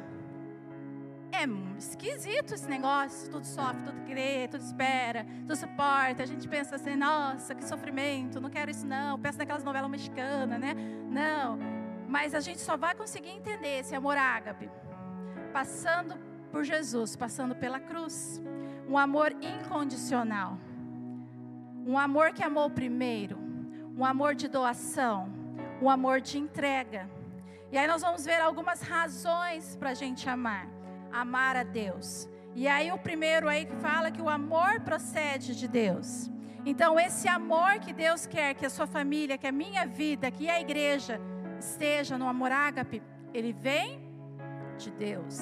É 1.33 1.45
esquisito 1.79 2.55
esse 2.55 2.69
negócio, 2.69 3.31
tudo 3.31 3.45
sofre, 3.45 3.83
tudo 3.85 4.05
crê, 4.07 4.49
tudo 4.49 4.63
espera, 4.63 5.27
tudo 5.41 5.57
suporta. 5.57 6.23
A 6.23 6.27
gente 6.27 6.49
pensa 6.49 6.77
assim, 6.77 6.97
nossa, 6.97 7.55
que 7.55 7.65
sofrimento, 7.65 8.41
não 8.41 8.49
quero 8.49 8.71
isso 8.71 8.87
não. 8.87 9.19
Pensa 9.19 9.39
naquelas 9.39 9.65
novelas 9.65 9.91
mexicanas, 9.91 10.59
né? 10.59 10.75
Não, 11.11 11.59
mas 12.09 12.35
a 12.35 12.41
gente 12.41 12.61
só 12.61 12.77
vai 12.77 12.95
conseguir 12.95 13.31
entender 13.31 13.81
esse 13.81 13.95
amor 13.95 14.17
ágape 14.17 14.71
passando 15.53 16.19
por 16.53 16.65
Jesus, 16.65 17.17
passando 17.17 17.55
pela 17.55 17.81
cruz. 17.81 18.43
Um 18.89 18.97
amor 18.99 19.33
incondicional. 19.41 20.59
Um 21.87 21.99
amor 21.99 22.33
que 22.33 22.43
amou 22.43 22.69
primeiro. 22.69 23.39
Um 23.97 24.05
amor 24.05 24.35
de 24.35 24.49
doação. 24.49 25.33
Um 25.81 25.89
amor 25.89 26.21
de 26.21 26.39
entrega. 26.39 27.09
E 27.73 27.79
aí 27.79 27.87
nós 27.87 28.03
vamos 28.03 28.25
ver 28.25 28.41
algumas 28.41 28.81
razões 28.83 29.77
para 29.77 29.91
a 29.91 29.95
gente 29.95 30.29
amar. 30.29 30.76
Amar 31.13 31.57
a 31.57 31.63
Deus. 31.63 32.29
E 32.55 32.67
aí 32.67 32.91
o 32.91 32.99
primeiro 32.99 33.49
aí 33.49 33.67
que 33.67 33.77
fala 33.77 34.11
que 34.11 34.23
o 34.23 34.29
amor 34.29 34.81
procede 34.81 35.55
de 35.55 35.69
Deus. 35.69 36.31
Então 36.65 36.99
esse 36.99 37.29
amor 37.29 37.79
que 37.79 37.93
Deus 37.93 38.27
quer 38.27 38.55
que 38.55 38.67
a 38.67 38.71
sua 38.71 38.87
família, 38.87 39.39
que 39.39 39.47
a 39.47 39.53
minha 39.53 39.87
vida, 39.87 40.31
que 40.31 40.49
a 40.49 40.61
igreja 40.61 41.21
esteja 41.59 42.19
no 42.19 42.27
amor 42.27 42.51
ágape, 42.51 43.03
ele 43.33 43.53
vem 43.53 44.01
de 44.79 44.91
Deus. 44.91 45.39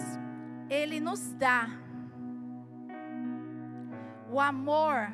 Ele 0.68 1.00
nos 1.00 1.33
dá. 1.33 1.68
O 4.30 4.40
amor 4.40 5.12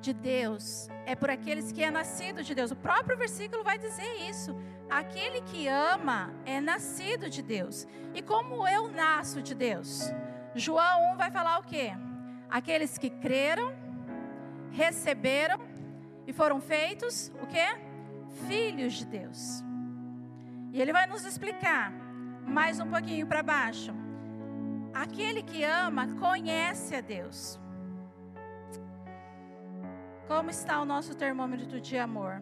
de 0.00 0.12
Deus 0.12 0.88
é 1.06 1.14
por 1.14 1.30
aqueles 1.30 1.72
que 1.72 1.82
é 1.82 1.90
nascido 1.90 2.42
de 2.42 2.54
Deus. 2.54 2.70
O 2.70 2.76
próprio 2.76 3.16
versículo 3.16 3.64
vai 3.64 3.78
dizer 3.78 4.28
isso. 4.28 4.54
Aquele 4.94 5.40
que 5.40 5.66
ama 5.66 6.32
é 6.46 6.60
nascido 6.60 7.28
de 7.28 7.42
Deus. 7.42 7.84
E 8.14 8.22
como 8.22 8.64
eu 8.68 8.86
nasço 8.86 9.42
de 9.42 9.52
Deus? 9.52 10.04
João 10.54 11.14
1 11.14 11.16
vai 11.16 11.32
falar 11.32 11.58
o 11.58 11.64
quê? 11.64 11.90
Aqueles 12.48 12.96
que 12.96 13.10
creram, 13.10 13.74
receberam 14.70 15.58
e 16.28 16.32
foram 16.32 16.60
feitos 16.60 17.32
o 17.42 17.46
quê? 17.48 17.76
Filhos 18.46 18.92
de 18.92 19.06
Deus. 19.06 19.64
E 20.72 20.80
ele 20.80 20.92
vai 20.92 21.08
nos 21.08 21.24
explicar 21.24 21.92
mais 22.46 22.78
um 22.78 22.88
pouquinho 22.88 23.26
para 23.26 23.42
baixo. 23.42 23.92
Aquele 24.94 25.42
que 25.42 25.64
ama 25.64 26.06
conhece 26.20 26.94
a 26.94 27.00
Deus. 27.00 27.58
Como 30.28 30.50
está 30.50 30.80
o 30.80 30.84
nosso 30.84 31.16
termômetro 31.16 31.80
de 31.80 31.98
amor? 31.98 32.40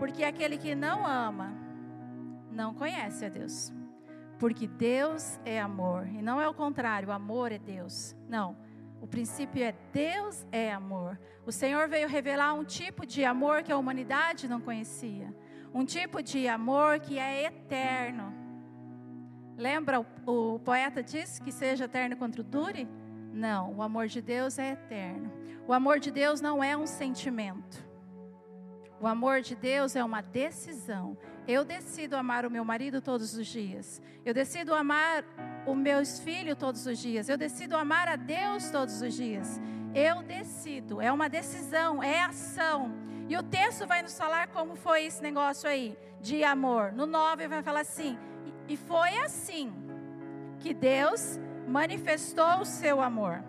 Porque 0.00 0.24
aquele 0.24 0.58
que 0.58 0.74
não 0.74 1.06
ama 1.06 1.54
não 2.50 2.74
conhece 2.74 3.24
a 3.24 3.28
Deus. 3.28 3.72
Porque 4.36 4.66
Deus 4.66 5.38
é 5.44 5.60
amor 5.60 6.08
e 6.08 6.20
não 6.20 6.40
é 6.40 6.48
o 6.48 6.54
contrário, 6.54 7.12
amor 7.12 7.52
é 7.52 7.58
Deus. 7.58 8.16
Não. 8.28 8.56
O 9.00 9.06
princípio 9.06 9.62
é 9.62 9.72
Deus 9.92 10.44
é 10.50 10.72
amor. 10.72 11.16
O 11.46 11.52
Senhor 11.52 11.88
veio 11.88 12.08
revelar 12.08 12.52
um 12.54 12.64
tipo 12.64 13.06
de 13.06 13.24
amor 13.24 13.62
que 13.62 13.70
a 13.70 13.76
humanidade 13.76 14.48
não 14.48 14.60
conhecia 14.60 15.32
um 15.72 15.84
tipo 15.84 16.22
de 16.22 16.48
amor 16.48 17.00
que 17.00 17.18
é 17.18 17.44
eterno. 17.44 18.34
Lembra, 19.56 20.00
o, 20.00 20.06
o 20.54 20.58
poeta 20.58 21.02
disse 21.02 21.40
que 21.40 21.52
seja 21.52 21.84
eterno 21.84 22.16
contra 22.16 22.40
o 22.40 22.44
dure? 22.44 22.88
Não, 23.32 23.74
o 23.74 23.82
amor 23.82 24.08
de 24.08 24.20
Deus 24.20 24.58
é 24.58 24.72
eterno. 24.72 25.30
O 25.66 25.72
amor 25.72 26.00
de 26.00 26.10
Deus 26.10 26.40
não 26.40 26.62
é 26.64 26.76
um 26.76 26.86
sentimento. 26.86 27.89
O 29.00 29.06
amor 29.06 29.40
de 29.40 29.54
Deus 29.54 29.96
é 29.96 30.04
uma 30.04 30.20
decisão. 30.20 31.16
Eu 31.48 31.64
decido 31.64 32.16
amar 32.16 32.44
o 32.44 32.50
meu 32.50 32.62
marido 32.64 33.00
todos 33.00 33.34
os 33.34 33.46
dias. 33.46 34.00
Eu 34.26 34.34
decido 34.34 34.74
amar 34.74 35.24
os 35.66 35.74
meus 35.74 36.20
filhos 36.20 36.58
todos 36.58 36.84
os 36.86 36.98
dias. 36.98 37.26
Eu 37.28 37.38
decido 37.38 37.76
amar 37.76 38.08
a 38.08 38.16
Deus 38.16 38.70
todos 38.70 39.00
os 39.00 39.14
dias. 39.14 39.58
Eu 39.94 40.22
decido. 40.22 41.00
É 41.00 41.10
uma 41.10 41.30
decisão, 41.30 42.02
é 42.02 42.20
ação. 42.22 42.92
E 43.26 43.36
o 43.38 43.42
texto 43.42 43.86
vai 43.86 44.02
nos 44.02 44.18
falar 44.18 44.48
como 44.48 44.76
foi 44.76 45.04
esse 45.06 45.22
negócio 45.22 45.66
aí 45.66 45.96
de 46.20 46.44
amor. 46.44 46.92
No 46.92 47.06
9 47.06 47.48
vai 47.48 47.62
falar 47.62 47.80
assim: 47.80 48.18
E 48.68 48.76
foi 48.76 49.16
assim 49.20 49.72
que 50.58 50.74
Deus 50.74 51.40
manifestou 51.66 52.60
o 52.60 52.66
seu 52.66 53.00
amor 53.00 53.42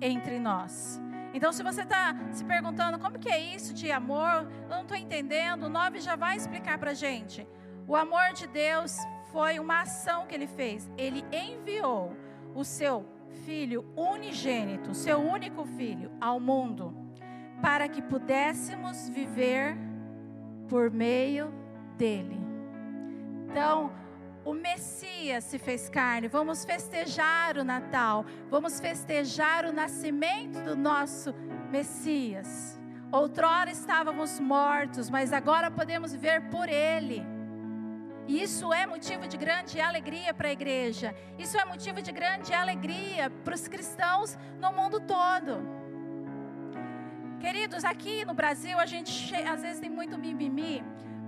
entre 0.00 0.40
nós. 0.40 1.00
Então, 1.34 1.52
se 1.52 1.64
você 1.64 1.82
está 1.82 2.14
se 2.30 2.44
perguntando 2.44 2.96
como 2.96 3.18
que 3.18 3.28
é 3.28 3.40
isso 3.40 3.74
de 3.74 3.90
amor, 3.90 4.48
eu 4.62 4.68
não 4.68 4.82
estou 4.82 4.96
entendendo, 4.96 5.64
o 5.64 5.68
9 5.68 5.98
já 5.98 6.14
vai 6.14 6.36
explicar 6.36 6.78
para 6.78 6.92
a 6.92 6.94
gente. 6.94 7.44
O 7.88 7.96
amor 7.96 8.32
de 8.34 8.46
Deus 8.46 8.96
foi 9.32 9.58
uma 9.58 9.80
ação 9.80 10.26
que 10.26 10.34
ele 10.34 10.46
fez. 10.46 10.88
Ele 10.96 11.24
enviou 11.32 12.16
o 12.54 12.64
seu 12.64 13.04
filho 13.44 13.84
unigênito, 13.96 14.94
seu 14.94 15.18
único 15.18 15.64
filho, 15.64 16.12
ao 16.20 16.38
mundo, 16.38 16.94
para 17.60 17.88
que 17.88 18.00
pudéssemos 18.00 19.08
viver 19.08 19.76
por 20.68 20.88
meio 20.88 21.52
dele. 21.98 22.40
Então, 23.50 23.92
o 24.44 24.52
Messias 24.52 25.44
se 25.44 25.58
fez 25.58 25.88
carne. 25.88 26.28
Vamos 26.28 26.64
festejar 26.64 27.56
o 27.56 27.64
Natal. 27.64 28.24
Vamos 28.50 28.78
festejar 28.78 29.64
o 29.64 29.72
nascimento 29.72 30.60
do 30.60 30.76
nosso 30.76 31.34
Messias. 31.70 32.78
Outrora 33.10 33.70
estávamos 33.70 34.38
mortos, 34.40 35.08
mas 35.08 35.32
agora 35.32 35.70
podemos 35.70 36.12
viver 36.12 36.42
por 36.50 36.68
Ele. 36.68 37.24
E 38.26 38.42
isso 38.42 38.72
é 38.72 38.86
motivo 38.86 39.26
de 39.26 39.36
grande 39.36 39.80
alegria 39.80 40.32
para 40.32 40.48
a 40.48 40.52
igreja. 40.52 41.14
Isso 41.38 41.58
é 41.58 41.64
motivo 41.64 42.00
de 42.02 42.10
grande 42.10 42.52
alegria 42.52 43.30
para 43.44 43.54
os 43.54 43.68
cristãos 43.68 44.36
no 44.60 44.72
mundo 44.72 45.00
todo. 45.00 45.84
Queridos, 47.40 47.84
aqui 47.84 48.24
no 48.24 48.32
Brasil 48.32 48.78
a 48.78 48.86
gente 48.86 49.34
às 49.34 49.62
vezes 49.62 49.80
tem 49.80 49.90
muito 49.90 50.18
mimimi. 50.18 50.82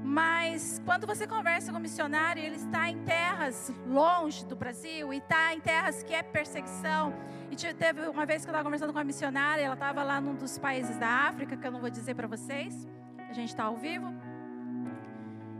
Mas 0.08 0.80
quando 0.84 1.04
você 1.04 1.26
conversa 1.26 1.72
com 1.72 1.78
um 1.78 1.80
missionário, 1.80 2.40
ele 2.40 2.54
está 2.54 2.88
em 2.88 2.98
terras 2.98 3.72
longe 3.88 4.46
do 4.46 4.54
Brasil 4.54 5.12
e 5.12 5.18
está 5.18 5.52
em 5.52 5.58
terras 5.58 6.04
que 6.04 6.14
é 6.14 6.22
perseguição. 6.22 7.12
E 7.50 7.56
teve 7.56 8.02
uma 8.02 8.24
vez 8.24 8.42
que 8.42 8.48
eu 8.48 8.52
estava 8.52 8.62
conversando 8.62 8.92
com 8.92 8.98
uma 9.00 9.04
missionária, 9.04 9.62
ela 9.62 9.74
estava 9.74 10.04
lá 10.04 10.20
num 10.20 10.36
dos 10.36 10.58
países 10.58 10.96
da 10.96 11.08
África, 11.08 11.56
que 11.56 11.66
eu 11.66 11.72
não 11.72 11.80
vou 11.80 11.90
dizer 11.90 12.14
para 12.14 12.28
vocês, 12.28 12.86
a 13.28 13.32
gente 13.32 13.48
está 13.48 13.64
ao 13.64 13.76
vivo. 13.76 14.14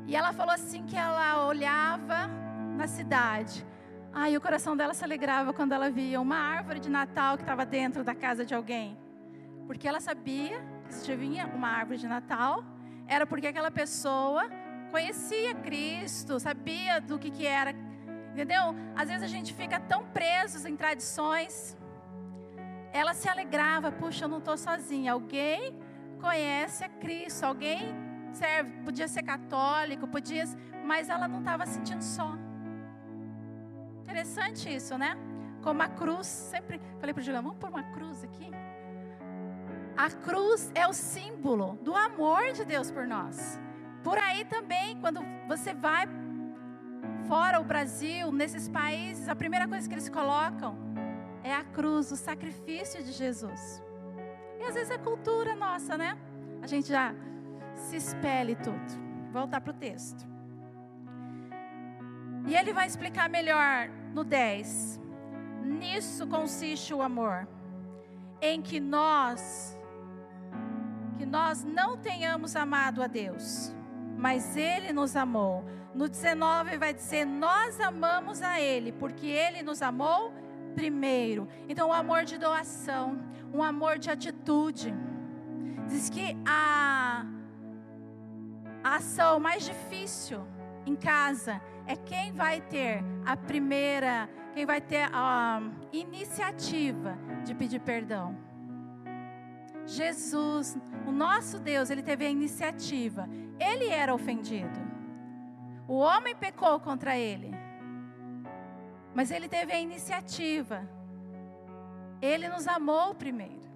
E 0.07 0.15
ela 0.15 0.33
falou 0.33 0.55
assim 0.55 0.85
que 0.85 0.97
ela 0.97 1.45
olhava 1.45 2.29
na 2.77 2.87
cidade. 2.87 3.67
Ai, 4.13 4.37
o 4.37 4.41
coração 4.41 4.77
dela 4.77 4.95
se 4.95 5.03
alegrava 5.03 5.53
quando 5.53 5.73
ela 5.73 5.91
via 5.91 6.21
uma 6.21 6.37
árvore 6.37 6.79
de 6.79 6.89
Natal 6.89 7.37
que 7.37 7.43
estava 7.43 7.67
dentro 7.67 8.05
da 8.05 8.15
casa 8.15 8.45
de 8.45 8.55
alguém. 8.55 8.97
Porque 9.67 9.89
ela 9.89 9.99
sabia 9.99 10.65
que 10.87 10.95
se 10.95 11.05
tinha 11.05 11.49
uma 11.49 11.69
árvore 11.69 11.99
de 11.99 12.07
Natal, 12.07 12.65
era 13.09 13.27
porque 13.27 13.47
aquela 13.47 13.71
pessoa 13.71 14.49
conhecia 14.91 15.55
Cristo, 15.55 16.39
sabia 16.41 17.01
do 17.01 17.19
que, 17.19 17.31
que 17.31 17.47
era. 17.47 17.75
Entendeu? 18.33 18.75
Às 18.95 19.09
vezes 19.09 19.23
a 19.23 19.29
gente 19.29 19.55
fica 19.55 19.81
tão 19.81 20.05
presos 20.07 20.65
em 20.65 20.77
tradições. 20.77 21.77
Ela 22.93 23.15
se 23.15 23.29
alegrava, 23.29 23.91
puxa, 23.93 24.25
eu 24.25 24.29
não 24.29 24.39
estou 24.39 24.57
sozinha. 24.57 25.13
Alguém 25.13 25.79
conhece 26.21 26.85
a 26.85 26.89
Cristo, 26.89 27.45
alguém 27.45 27.95
serve, 28.33 28.71
podia 28.85 29.09
ser 29.09 29.23
católico, 29.23 30.07
podia, 30.07 30.45
mas 30.85 31.09
ela 31.09 31.27
não 31.27 31.41
estava 31.41 31.65
sentindo 31.67 32.03
só. 32.03 32.37
Interessante 34.03 34.75
isso, 34.75 34.97
né? 34.97 35.17
Como 35.63 35.83
a 35.83 35.89
cruz, 35.89 36.27
sempre 36.27 36.81
falei 37.01 37.13
para 37.13 37.21
o 37.21 37.25
Juliano, 37.25 37.49
vamos 37.49 37.59
pôr 37.59 37.71
uma 37.71 37.83
cruz 37.83 38.23
aqui? 38.23 38.51
A 39.97 40.11
cruz 40.11 40.71
é 40.75 40.87
o 40.87 40.93
símbolo 40.93 41.79
do 41.83 41.95
amor 41.95 42.53
de 42.53 42.65
Deus 42.65 42.91
por 42.91 43.07
nós. 43.07 43.59
Por 44.05 44.19
aí 44.19 44.45
também, 44.45 45.01
quando 45.01 45.21
você 45.49 45.73
vai 45.73 46.07
fora 47.27 47.59
o 47.59 47.65
Brasil, 47.65 48.31
nesses 48.31 48.69
países, 48.69 49.29
a 49.29 49.35
primeira 49.35 49.67
coisa 49.67 49.89
que 49.89 49.95
eles 49.95 50.11
colocam 50.11 50.77
é 51.43 51.55
a 51.55 51.65
cruz, 51.65 52.13
o 52.13 52.17
sacrifício 52.17 53.03
de 53.03 53.13
Jesus. 53.13 53.83
E 54.61 54.65
às 54.65 54.75
vezes 54.75 54.91
é 54.91 54.99
cultura 54.99 55.55
nossa, 55.55 55.97
né? 55.97 56.19
A 56.61 56.67
gente 56.67 56.89
já 56.89 57.15
se 57.75 57.97
espelhe 57.97 58.55
tudo. 58.57 59.07
Voltar 59.33 59.61
para 59.61 59.71
o 59.71 59.75
texto. 59.75 60.27
E 62.47 62.55
ele 62.55 62.73
vai 62.73 62.87
explicar 62.87 63.29
melhor 63.31 63.89
no 64.13 64.25
10. 64.25 65.01
Nisso 65.63 66.27
consiste 66.27 66.95
o 66.95 67.03
amor, 67.03 67.49
em 68.41 68.63
que 68.63 68.79
nós 68.79 69.76
que 71.17 71.27
nós 71.27 71.65
não 71.65 71.97
tenhamos 71.97 72.55
amado 72.55 73.03
a 73.03 73.07
Deus, 73.07 73.75
mas 74.17 74.57
Ele 74.57 74.93
nos 74.93 75.17
amou. 75.17 75.65
No 75.95 76.09
19 76.09 76.77
vai 76.77 76.93
dizer: 76.93 77.25
Nós 77.25 77.81
amamos 77.81 78.43
a 78.43 78.61
Ele, 78.61 78.93
porque 78.93 79.27
Ele 79.27 79.63
nos 79.63 79.83
amou 79.83 80.33
primeiro. 80.75 81.49
Então, 81.69 81.89
o 81.89 81.93
amor 81.93 82.25
de 82.25 82.37
doação, 82.37 83.19
um 83.53 83.63
amor 83.63 83.99
de 83.99 84.11
atitude. 84.11 84.95
Diz 85.89 86.11
que 86.11 86.37
a, 86.47 87.25
a 88.85 88.97
ação 88.97 89.41
mais 89.41 89.65
difícil 89.65 90.47
em 90.85 90.95
casa 90.95 91.61
é 91.87 91.97
quem 91.97 92.33
vai 92.33 92.61
ter 92.61 93.03
a 93.25 93.37
primeira, 93.37 94.29
quem 94.53 94.67
vai 94.67 94.81
ter 94.81 95.09
a 95.13 95.63
iniciativa 95.93 97.17
de 97.45 97.55
pedir 97.55 97.81
perdão. 97.81 98.46
Jesus, 99.87 100.77
o 101.07 101.13
nosso 101.13 101.59
Deus, 101.59 101.91
ele 101.91 102.03
teve 102.03 102.27
a 102.27 102.31
iniciativa. 102.31 103.29
Ele 103.59 103.89
era 103.89 104.13
ofendido. 104.13 104.79
O 105.87 105.95
homem 105.99 106.35
pecou 106.35 106.81
contra 106.81 107.17
ele. 107.17 107.55
Mas 109.15 109.31
ele 109.31 109.49
teve 109.49 109.73
a 109.73 109.81
iniciativa. 109.81 110.89
Ele 112.21 112.49
nos 112.49 112.67
amou 112.67 113.15
primeiro. 113.15 113.67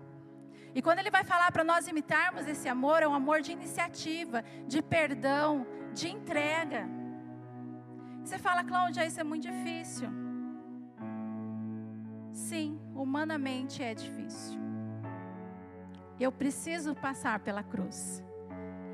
E 0.75 0.83
quando 0.83 0.99
ele 0.99 1.11
vai 1.11 1.25
falar 1.25 1.51
para 1.51 1.65
nós 1.65 1.89
imitarmos 1.89 2.47
esse 2.47 2.69
amor, 2.69 3.03
é 3.03 3.09
um 3.09 3.15
amor 3.15 3.41
de 3.41 3.53
iniciativa, 3.53 4.45
de 4.67 4.83
perdão, 4.83 5.67
de 5.93 6.09
entrega. 6.09 6.89
Você 8.25 8.39
fala, 8.39 8.63
Cláudia, 8.63 9.07
isso 9.07 9.21
é 9.21 9.25
muito 9.25 9.43
difícil. 9.43 10.09
Sim, 12.33 12.81
humanamente 12.95 13.83
é 13.83 13.95
difícil. 13.95 14.70
Eu 16.21 16.31
preciso 16.31 16.95
passar 16.95 17.41
pela 17.41 17.63
cruz. 17.63 18.23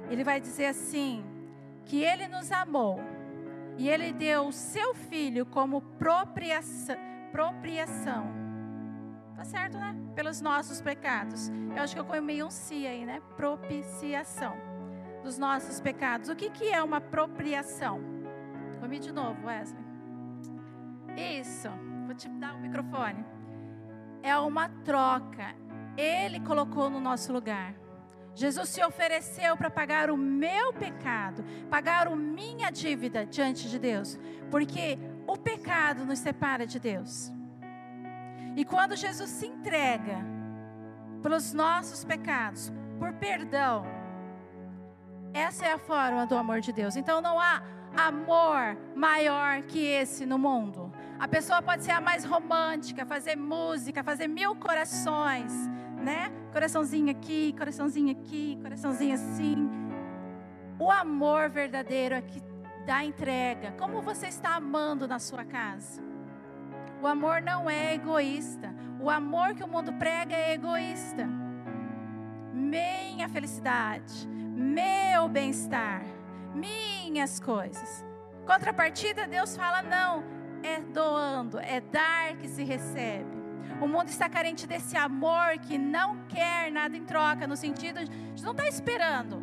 Ele 0.08 0.22
vai 0.22 0.40
dizer 0.40 0.66
assim: 0.66 1.24
que 1.84 2.02
ele 2.02 2.28
nos 2.28 2.52
amou 2.52 3.00
e 3.78 3.88
ele 3.88 4.12
deu 4.12 4.48
o 4.48 4.52
seu 4.52 4.94
filho 4.94 5.44
como 5.46 5.80
propriação. 5.80 6.96
Tá 9.36 9.44
certo, 9.44 9.78
né? 9.78 9.94
Pelos 10.14 10.40
nossos 10.40 10.80
pecados. 10.80 11.50
Eu 11.74 11.82
acho 11.82 11.94
que 11.94 12.00
eu 12.00 12.04
comi 12.04 12.42
um 12.42 12.50
si 12.50 12.86
aí, 12.86 13.04
né? 13.04 13.20
Propiciação 13.36 14.56
dos 15.22 15.36
nossos 15.38 15.80
pecados. 15.80 16.28
O 16.28 16.36
que, 16.36 16.48
que 16.50 16.68
é 16.68 16.82
uma 16.82 17.00
propriação? 17.00 18.00
Comi 18.80 18.98
de 18.98 19.12
novo, 19.12 19.46
Wesley. 19.46 19.84
Isso. 21.38 21.68
Vou 22.06 22.14
te 22.14 22.28
dar 22.28 22.54
o 22.54 22.60
microfone. 22.60 23.24
É 24.22 24.36
uma 24.38 24.68
troca, 24.84 25.54
ele 25.96 26.40
colocou 26.40 26.88
no 26.90 27.00
nosso 27.00 27.32
lugar. 27.32 27.74
Jesus 28.34 28.68
se 28.68 28.84
ofereceu 28.84 29.56
para 29.56 29.70
pagar 29.70 30.10
o 30.10 30.16
meu 30.16 30.72
pecado, 30.74 31.42
pagar 31.70 32.06
a 32.06 32.14
minha 32.14 32.70
dívida 32.70 33.24
diante 33.24 33.68
de 33.68 33.78
Deus, 33.78 34.18
porque 34.50 34.98
o 35.26 35.36
pecado 35.38 36.04
nos 36.04 36.18
separa 36.18 36.66
de 36.66 36.78
Deus. 36.78 37.32
E 38.54 38.64
quando 38.64 38.94
Jesus 38.94 39.30
se 39.30 39.46
entrega 39.46 40.18
pelos 41.22 41.52
nossos 41.54 42.04
pecados, 42.04 42.72
por 42.98 43.12
perdão, 43.14 43.86
essa 45.32 45.66
é 45.66 45.72
a 45.72 45.78
forma 45.78 46.26
do 46.26 46.36
amor 46.36 46.60
de 46.60 46.72
Deus. 46.72 46.96
Então 46.96 47.20
não 47.20 47.40
há 47.40 47.62
amor 47.96 48.76
maior 48.94 49.62
que 49.62 49.78
esse 49.84 50.26
no 50.26 50.38
mundo. 50.38 50.92
A 51.18 51.26
pessoa 51.26 51.62
pode 51.62 51.84
ser 51.84 51.92
a 51.92 52.00
mais 52.00 52.24
romântica, 52.24 53.06
fazer 53.06 53.36
música, 53.36 54.04
fazer 54.04 54.28
mil 54.28 54.54
corações, 54.56 55.52
né? 56.06 56.30
Coraçãozinho 56.52 57.10
aqui, 57.10 57.52
coraçãozinho 57.58 58.12
aqui, 58.12 58.56
coraçãozinho 58.62 59.12
assim. 59.12 59.68
O 60.78 60.88
amor 60.88 61.50
verdadeiro 61.50 62.14
é 62.14 62.22
que 62.22 62.40
dá 62.86 63.02
entrega. 63.02 63.72
Como 63.72 64.00
você 64.00 64.28
está 64.28 64.54
amando 64.54 65.08
na 65.08 65.18
sua 65.18 65.44
casa? 65.44 66.00
O 67.02 67.08
amor 67.08 67.42
não 67.42 67.68
é 67.68 67.94
egoísta. 67.94 68.72
O 69.00 69.10
amor 69.10 69.56
que 69.56 69.64
o 69.64 69.68
mundo 69.68 69.92
prega 69.94 70.36
é 70.36 70.54
egoísta. 70.54 71.28
Meia 72.54 73.28
felicidade. 73.28 74.28
meu 74.28 75.28
bem-estar, 75.28 76.02
minhas 76.54 77.40
coisas. 77.40 78.04
Contrapartida, 78.46 79.26
Deus 79.26 79.56
fala: 79.56 79.82
não, 79.82 80.22
é 80.62 80.80
doando, 80.80 81.58
é 81.58 81.80
dar 81.80 82.36
que 82.36 82.48
se 82.48 82.62
recebe. 82.62 83.35
O 83.80 83.86
mundo 83.86 84.08
está 84.08 84.28
carente 84.28 84.66
desse 84.66 84.96
amor 84.96 85.58
que 85.58 85.76
não 85.76 86.24
quer 86.26 86.72
nada 86.72 86.96
em 86.96 87.04
troca, 87.04 87.46
no 87.46 87.56
sentido 87.56 88.04
de 88.04 88.42
não 88.42 88.52
estar 88.52 88.64
tá 88.64 88.68
esperando. 88.68 89.42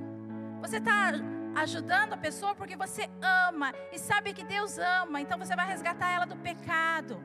Você 0.61 0.77
está 0.77 1.11
ajudando 1.55 2.13
a 2.13 2.17
pessoa 2.17 2.55
porque 2.55 2.75
você 2.75 3.09
ama 3.21 3.71
e 3.91 3.99
sabe 3.99 4.33
que 4.33 4.43
Deus 4.43 4.77
ama, 4.77 5.21
então 5.21 5.37
você 5.37 5.55
vai 5.55 5.67
resgatar 5.67 6.09
ela 6.09 6.25
do 6.25 6.35
pecado. 6.35 7.23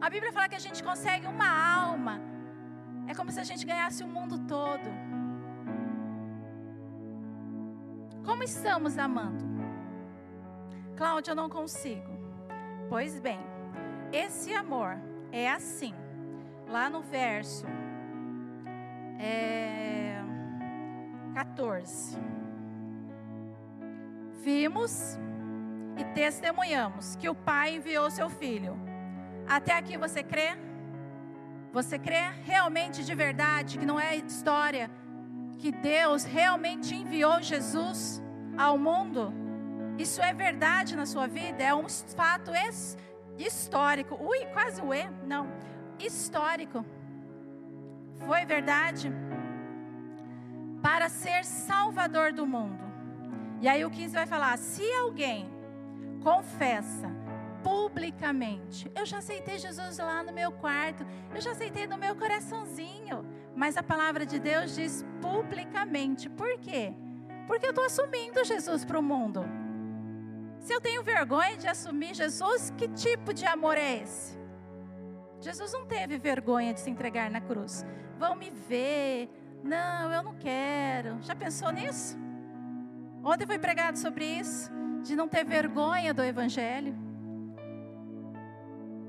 A 0.00 0.08
Bíblia 0.08 0.32
fala 0.32 0.48
que 0.48 0.54
a 0.54 0.60
gente 0.60 0.82
consegue 0.82 1.26
uma 1.26 1.48
alma, 1.48 2.20
é 3.08 3.14
como 3.14 3.32
se 3.32 3.40
a 3.40 3.44
gente 3.44 3.66
ganhasse 3.66 4.04
o 4.04 4.08
mundo 4.08 4.38
todo. 4.46 4.88
Como 8.24 8.42
estamos 8.44 8.96
amando? 8.96 9.44
Cláudia, 10.96 11.32
eu 11.32 11.36
não 11.36 11.48
consigo. 11.48 12.12
Pois 12.88 13.18
bem, 13.18 13.40
esse 14.12 14.54
amor 14.54 14.98
é 15.32 15.50
assim. 15.50 15.94
Lá 16.68 16.90
no 16.90 17.00
verso 17.00 17.66
é, 19.18 20.20
14 21.34 22.18
vimos 24.42 25.18
e 25.96 26.04
testemunhamos 26.14 27.16
que 27.16 27.28
o 27.28 27.34
Pai 27.34 27.74
enviou 27.74 28.10
seu 28.10 28.30
Filho. 28.30 28.78
Até 29.46 29.76
aqui 29.76 29.96
você 29.96 30.22
crê? 30.22 30.56
Você 31.72 31.98
crê 31.98 32.30
realmente 32.44 33.04
de 33.04 33.14
verdade 33.14 33.78
que 33.78 33.84
não 33.84 33.98
é 33.98 34.16
história, 34.16 34.90
que 35.58 35.72
Deus 35.72 36.24
realmente 36.24 36.94
enviou 36.94 37.42
Jesus 37.42 38.22
ao 38.56 38.78
mundo? 38.78 39.32
Isso 39.98 40.22
é 40.22 40.32
verdade 40.32 40.96
na 40.96 41.06
sua 41.06 41.26
vida? 41.26 41.62
É 41.62 41.74
um 41.74 41.88
fato 41.88 42.52
histórico. 43.36 44.16
Ui, 44.20 44.46
quase 44.46 44.80
o 44.80 44.94
E, 44.94 45.08
não. 45.26 45.48
Histórico. 45.98 46.84
Foi 48.26 48.44
verdade? 48.44 49.12
Para 50.82 51.08
ser 51.08 51.44
salvador 51.44 52.32
do 52.32 52.46
mundo. 52.46 52.84
E 53.60 53.68
aí 53.68 53.84
o 53.84 53.90
15 53.90 54.14
vai 54.14 54.26
falar: 54.26 54.56
se 54.58 54.82
alguém 54.94 55.48
confessa 56.22 57.08
publicamente, 57.62 58.90
eu 58.94 59.04
já 59.04 59.18
aceitei 59.18 59.58
Jesus 59.58 59.98
lá 59.98 60.22
no 60.22 60.32
meu 60.32 60.52
quarto, 60.52 61.04
eu 61.34 61.40
já 61.40 61.50
aceitei 61.50 61.86
no 61.86 61.98
meu 61.98 62.14
coraçãozinho, 62.14 63.26
mas 63.54 63.76
a 63.76 63.82
palavra 63.82 64.24
de 64.24 64.38
Deus 64.38 64.74
diz 64.74 65.04
publicamente. 65.20 66.28
Por 66.30 66.58
quê? 66.60 66.94
Porque 67.46 67.66
eu 67.66 67.70
estou 67.70 67.84
assumindo 67.84 68.44
Jesus 68.44 68.84
para 68.84 68.98
o 68.98 69.02
mundo. 69.02 69.44
Se 70.60 70.72
eu 70.72 70.80
tenho 70.80 71.02
vergonha 71.02 71.56
de 71.56 71.66
assumir 71.66 72.14
Jesus, 72.14 72.72
que 72.76 72.88
tipo 72.88 73.32
de 73.32 73.46
amor 73.46 73.76
é 73.76 74.02
esse? 74.02 74.38
Jesus 75.40 75.72
não 75.72 75.86
teve 75.86 76.18
vergonha 76.18 76.74
de 76.74 76.80
se 76.80 76.90
entregar 76.90 77.30
na 77.30 77.40
cruz. 77.40 77.84
Vão 78.18 78.34
me 78.34 78.50
ver. 78.50 79.30
Não, 79.62 80.12
eu 80.12 80.22
não 80.22 80.34
quero. 80.34 81.20
Já 81.22 81.34
pensou 81.34 81.70
nisso? 81.70 82.16
Ontem 83.22 83.46
foi 83.46 83.58
pregado 83.58 83.98
sobre 83.98 84.24
isso, 84.24 84.70
de 85.02 85.14
não 85.16 85.28
ter 85.28 85.44
vergonha 85.44 86.14
do 86.14 86.22
Evangelho. 86.22 86.96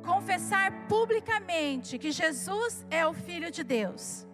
Confessar 0.04 0.88
publicamente 0.88 1.98
que 1.98 2.12
Jesus 2.12 2.86
é 2.90 3.06
o 3.06 3.14
Filho 3.14 3.52
de 3.52 3.64
Deus. 3.64 4.28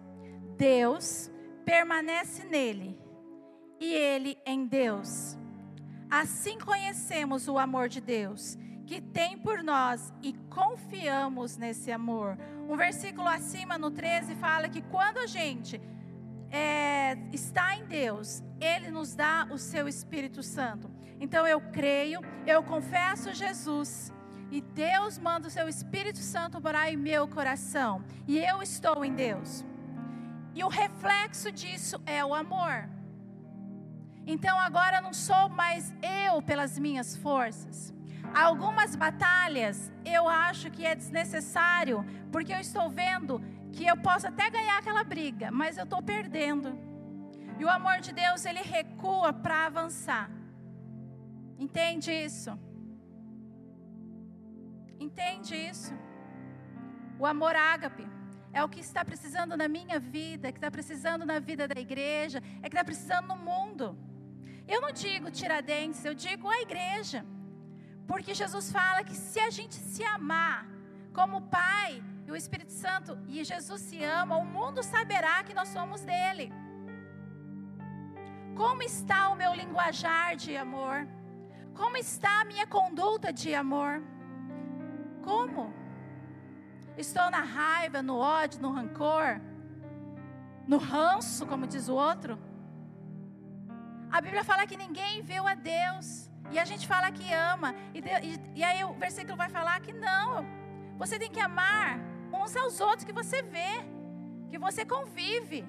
Deus 0.56 1.30
permanece 1.64 2.44
nele 2.44 2.98
e 3.78 3.92
ele 3.92 4.38
em 4.46 4.66
Deus. 4.66 5.36
Assim 6.10 6.58
conhecemos 6.58 7.48
o 7.48 7.58
amor 7.58 7.88
de 7.88 8.00
Deus, 8.00 8.56
que 8.86 9.00
tem 9.00 9.36
por 9.36 9.62
nós 9.62 10.14
e 10.22 10.32
confiamos 10.48 11.56
nesse 11.56 11.90
amor. 11.90 12.38
Um 12.68 12.76
versículo 12.76 13.26
acima, 13.26 13.76
no 13.76 13.90
13, 13.90 14.36
fala 14.36 14.68
que 14.68 14.80
quando 14.80 15.18
a 15.18 15.26
gente 15.26 15.80
é, 16.50 17.18
está 17.32 17.74
em 17.74 17.84
Deus, 17.84 18.42
Ele 18.60 18.90
nos 18.90 19.14
dá 19.14 19.48
o 19.50 19.58
seu 19.58 19.88
Espírito 19.88 20.42
Santo. 20.42 20.88
Então 21.20 21.46
eu 21.46 21.60
creio, 21.60 22.20
eu 22.46 22.62
confesso 22.62 23.34
Jesus. 23.34 24.12
E 24.50 24.60
Deus 24.60 25.18
manda 25.18 25.48
o 25.48 25.50
seu 25.50 25.68
Espírito 25.68 26.18
Santo 26.18 26.62
morar 26.62 26.90
em 26.90 26.96
meu 26.96 27.26
coração. 27.26 28.04
E 28.28 28.38
eu 28.38 28.62
estou 28.62 29.04
em 29.04 29.12
Deus. 29.12 29.64
E 30.54 30.62
o 30.62 30.68
reflexo 30.68 31.50
disso 31.50 32.00
é 32.06 32.24
o 32.24 32.32
amor. 32.32 32.88
Então 34.24 34.58
agora 34.58 35.00
não 35.00 35.12
sou 35.12 35.48
mais 35.48 35.92
eu 36.28 36.40
pelas 36.40 36.78
minhas 36.78 37.16
forças. 37.16 37.95
Algumas 38.34 38.94
batalhas 38.94 39.92
eu 40.04 40.28
acho 40.28 40.70
que 40.70 40.84
é 40.84 40.94
desnecessário, 40.94 42.04
porque 42.30 42.52
eu 42.52 42.60
estou 42.60 42.88
vendo 42.90 43.42
que 43.72 43.86
eu 43.86 43.96
posso 43.96 44.26
até 44.26 44.48
ganhar 44.50 44.78
aquela 44.78 45.04
briga, 45.04 45.50
mas 45.50 45.76
eu 45.76 45.84
estou 45.84 46.02
perdendo. 46.02 46.78
E 47.58 47.64
o 47.64 47.70
amor 47.70 48.00
de 48.00 48.12
Deus, 48.12 48.44
ele 48.44 48.60
recua 48.60 49.32
para 49.32 49.66
avançar. 49.66 50.30
Entende 51.58 52.12
isso? 52.12 52.58
Entende 55.00 55.54
isso? 55.54 55.94
O 57.18 57.24
amor 57.24 57.54
ágape 57.54 58.06
é 58.52 58.62
o 58.62 58.68
que 58.68 58.80
está 58.80 59.04
precisando 59.04 59.56
na 59.56 59.68
minha 59.68 59.98
vida, 59.98 60.52
que 60.52 60.58
está 60.58 60.70
precisando 60.70 61.24
na 61.24 61.38
vida 61.38 61.66
da 61.68 61.80
igreja, 61.80 62.42
é 62.62 62.68
que 62.68 62.76
está 62.76 62.84
precisando 62.84 63.28
no 63.28 63.36
mundo. 63.36 63.98
Eu 64.66 64.80
não 64.80 64.92
digo 64.92 65.30
tiradentes, 65.30 66.04
eu 66.04 66.14
digo 66.14 66.48
a 66.48 66.60
igreja. 66.60 67.24
Porque 68.06 68.34
Jesus 68.34 68.70
fala 68.70 69.04
que 69.04 69.14
se 69.14 69.40
a 69.40 69.50
gente 69.50 69.74
se 69.74 70.04
amar 70.04 70.66
como 71.12 71.42
Pai 71.42 72.02
e 72.26 72.30
o 72.30 72.36
Espírito 72.36 72.72
Santo 72.72 73.18
e 73.28 73.42
Jesus 73.44 73.80
se 73.80 74.02
ama, 74.02 74.36
o 74.36 74.44
mundo 74.44 74.82
saberá 74.82 75.42
que 75.44 75.54
nós 75.54 75.68
somos 75.68 76.02
dele. 76.02 76.52
Como 78.54 78.82
está 78.82 79.28
o 79.30 79.36
meu 79.36 79.52
linguajar 79.54 80.36
de 80.36 80.56
amor? 80.56 81.06
Como 81.74 81.96
está 81.96 82.40
a 82.40 82.44
minha 82.44 82.66
conduta 82.66 83.32
de 83.32 83.54
amor? 83.54 84.02
Como? 85.22 85.72
Estou 86.96 87.30
na 87.30 87.42
raiva, 87.42 88.00
no 88.02 88.16
ódio, 88.16 88.62
no 88.62 88.72
rancor, 88.72 89.40
no 90.66 90.78
ranço, 90.78 91.46
como 91.46 91.66
diz 91.66 91.88
o 91.88 91.94
outro? 91.94 92.38
A 94.10 94.20
Bíblia 94.20 94.42
fala 94.44 94.66
que 94.66 94.76
ninguém 94.76 95.20
viu 95.22 95.46
a 95.46 95.54
Deus. 95.54 96.30
E 96.50 96.58
a 96.58 96.64
gente 96.64 96.86
fala 96.86 97.10
que 97.10 97.32
ama. 97.32 97.74
E, 97.94 97.98
e, 97.98 98.40
e 98.60 98.64
aí 98.64 98.84
o 98.84 98.92
versículo 98.92 99.36
vai 99.36 99.48
falar 99.48 99.80
que 99.80 99.92
não. 99.92 100.46
Você 100.98 101.18
tem 101.18 101.30
que 101.30 101.40
amar 101.40 101.98
uns 102.32 102.56
aos 102.56 102.80
outros 102.80 103.04
que 103.04 103.12
você 103.12 103.42
vê, 103.42 103.84
que 104.48 104.58
você 104.58 104.84
convive. 104.84 105.66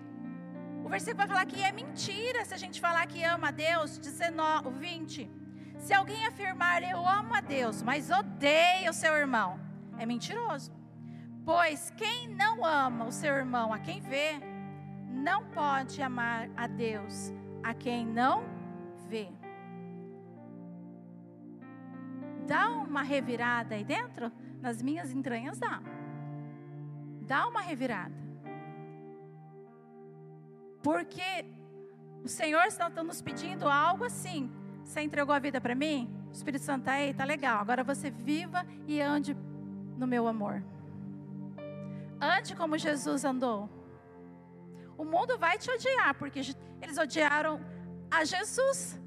O 0.84 0.90
versículo 0.90 1.18
vai 1.18 1.28
falar 1.28 1.46
que 1.46 1.62
é 1.62 1.72
mentira 1.72 2.46
se 2.46 2.54
a 2.54 2.58
gente 2.58 2.80
falar 2.80 3.06
que 3.08 3.24
ama 3.24 3.50
a 3.50 3.52
Deus, 3.52 3.98
19, 3.98 4.70
20. 4.80 5.30
Se 5.80 5.94
alguém 5.94 6.26
afirmar 6.26 6.82
eu 6.84 7.06
amo 7.08 7.36
a 7.36 7.42
Deus, 7.42 7.82
mas 7.84 8.10
odeia 8.10 8.90
o 8.90 8.94
seu 8.94 9.14
irmão, 9.16 9.60
é 9.98 10.06
mentiroso. 10.06 10.72
Pois 11.46 11.92
quem 11.98 12.30
não 12.30 12.66
ama 12.66 13.06
o 13.06 13.12
seu 13.12 13.34
irmão, 13.36 13.74
a 13.74 13.80
quem 13.80 14.00
vê, 14.02 14.40
não 15.10 15.44
pode 15.46 16.02
amar 16.02 16.50
a 16.56 16.68
Deus, 16.68 17.34
a 17.64 17.74
quem 17.74 18.06
não 18.06 18.57
Dá 22.48 22.70
uma 22.70 23.04
revirada 23.04 23.76
aí 23.76 23.84
dentro, 23.84 24.32
nas 24.62 24.82
minhas 24.82 25.12
entranhas 25.12 25.60
dá. 25.60 25.82
Dá 27.22 27.46
uma 27.46 27.62
revirada. 27.62 28.16
Porque 30.82 31.46
o 32.24 32.30
Senhor 32.30 32.64
está 32.64 32.90
nos 32.90 33.22
pedindo 33.22 33.68
algo 33.68 34.06
assim. 34.06 34.50
Você 34.86 35.02
entregou 35.02 35.36
a 35.36 35.40
vida 35.40 35.60
para 35.60 35.76
mim? 35.76 36.10
O 36.30 36.32
Espírito 36.32 36.64
Santo 36.64 36.80
está 36.80 36.94
aí, 36.94 37.14
tá 37.14 37.26
legal. 37.26 37.60
Agora 37.60 37.84
você 37.84 38.10
viva 38.10 38.66
e 38.88 39.02
ande 39.02 39.36
no 39.98 40.08
meu 40.08 40.26
amor. 40.26 40.64
Ande 42.22 42.56
como 42.56 42.78
Jesus 42.78 43.26
andou. 43.26 43.70
O 44.98 45.04
mundo 45.04 45.38
vai 45.38 45.58
te 45.58 45.70
odiar, 45.70 46.16
porque 46.16 46.40
eles 46.82 46.98
odiaram 46.98 47.60
a 48.10 48.24
Jesus. 48.24 48.98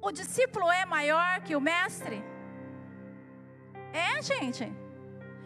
O 0.00 0.10
discípulo 0.10 0.70
é 0.72 0.86
maior 0.86 1.42
que 1.42 1.54
o 1.54 1.60
mestre? 1.60 2.33
É, 3.94 4.20
gente. 4.20 4.64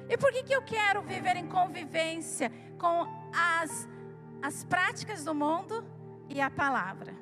E 0.09 0.17
por 0.17 0.33
que, 0.33 0.43
que 0.43 0.55
eu 0.55 0.63
quero 0.63 1.03
viver 1.03 1.37
em 1.37 1.47
convivência 1.47 2.51
com 2.79 3.07
as, 3.31 3.87
as 4.41 4.65
práticas 4.65 5.23
do 5.23 5.35
mundo 5.35 5.85
e 6.31 6.41
a 6.41 6.49
palavra? 6.49 7.15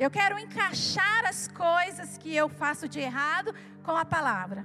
Eu 0.00 0.10
quero 0.10 0.36
encaixar 0.36 1.24
as 1.26 1.46
coisas 1.46 2.18
que 2.18 2.34
eu 2.34 2.48
faço 2.48 2.88
de 2.88 2.98
errado 2.98 3.54
com 3.84 3.96
a 3.96 4.04
palavra. 4.04 4.64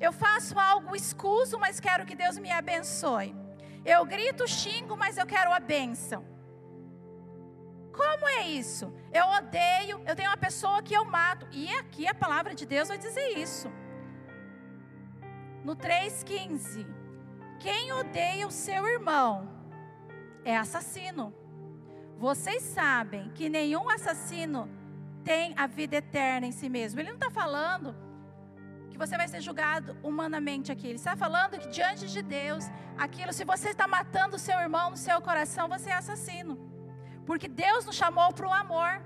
Eu 0.00 0.10
faço 0.10 0.58
algo 0.58 0.96
escuso, 0.96 1.58
mas 1.58 1.80
quero 1.80 2.06
que 2.06 2.14
Deus 2.14 2.38
me 2.38 2.50
abençoe. 2.50 3.36
Eu 3.84 4.06
grito, 4.06 4.48
xingo, 4.48 4.96
mas 4.96 5.18
eu 5.18 5.26
quero 5.26 5.52
a 5.52 5.60
bênção. 5.60 6.24
como 7.92 8.28
é 8.28 8.46
isso? 8.46 8.94
Eu 9.12 9.26
odeio, 9.38 10.00
eu 10.06 10.14
tenho 10.14 10.30
uma 10.30 10.36
pessoa 10.36 10.80
que 10.80 10.94
eu 10.94 11.04
mato. 11.04 11.46
E 11.50 11.68
aqui 11.80 12.06
a 12.06 12.14
palavra 12.14 12.54
de 12.54 12.64
Deus 12.64 12.88
vai 12.88 12.96
dizer 12.96 13.36
isso. 13.36 13.68
No 15.64 15.76
3,15: 15.76 16.86
Quem 17.58 17.92
odeia 17.92 18.46
o 18.46 18.50
seu 18.50 18.86
irmão 18.86 19.48
é 20.44 20.56
assassino. 20.56 21.34
Vocês 22.16 22.62
sabem 22.62 23.30
que 23.30 23.48
nenhum 23.48 23.88
assassino 23.88 24.68
tem 25.22 25.54
a 25.56 25.66
vida 25.66 25.96
eterna 25.96 26.46
em 26.46 26.52
si 26.52 26.68
mesmo. 26.68 26.98
Ele 26.98 27.10
não 27.10 27.16
está 27.16 27.30
falando 27.30 27.94
que 28.90 28.98
você 28.98 29.16
vai 29.16 29.28
ser 29.28 29.40
julgado 29.40 29.96
humanamente 30.02 30.72
aqui. 30.72 30.86
Ele 30.88 30.96
está 30.96 31.16
falando 31.16 31.58
que 31.58 31.68
diante 31.68 32.06
de 32.08 32.22
Deus, 32.22 32.64
aquilo, 32.96 33.32
se 33.32 33.44
você 33.44 33.68
está 33.70 33.86
matando 33.86 34.36
o 34.36 34.38
seu 34.38 34.58
irmão 34.58 34.90
no 34.90 34.96
seu 34.96 35.20
coração, 35.20 35.68
você 35.68 35.90
é 35.90 35.94
assassino. 35.94 36.58
Porque 37.24 37.46
Deus 37.46 37.84
nos 37.84 37.94
chamou 37.94 38.32
para 38.32 38.48
o 38.48 38.52
amor. 38.52 39.02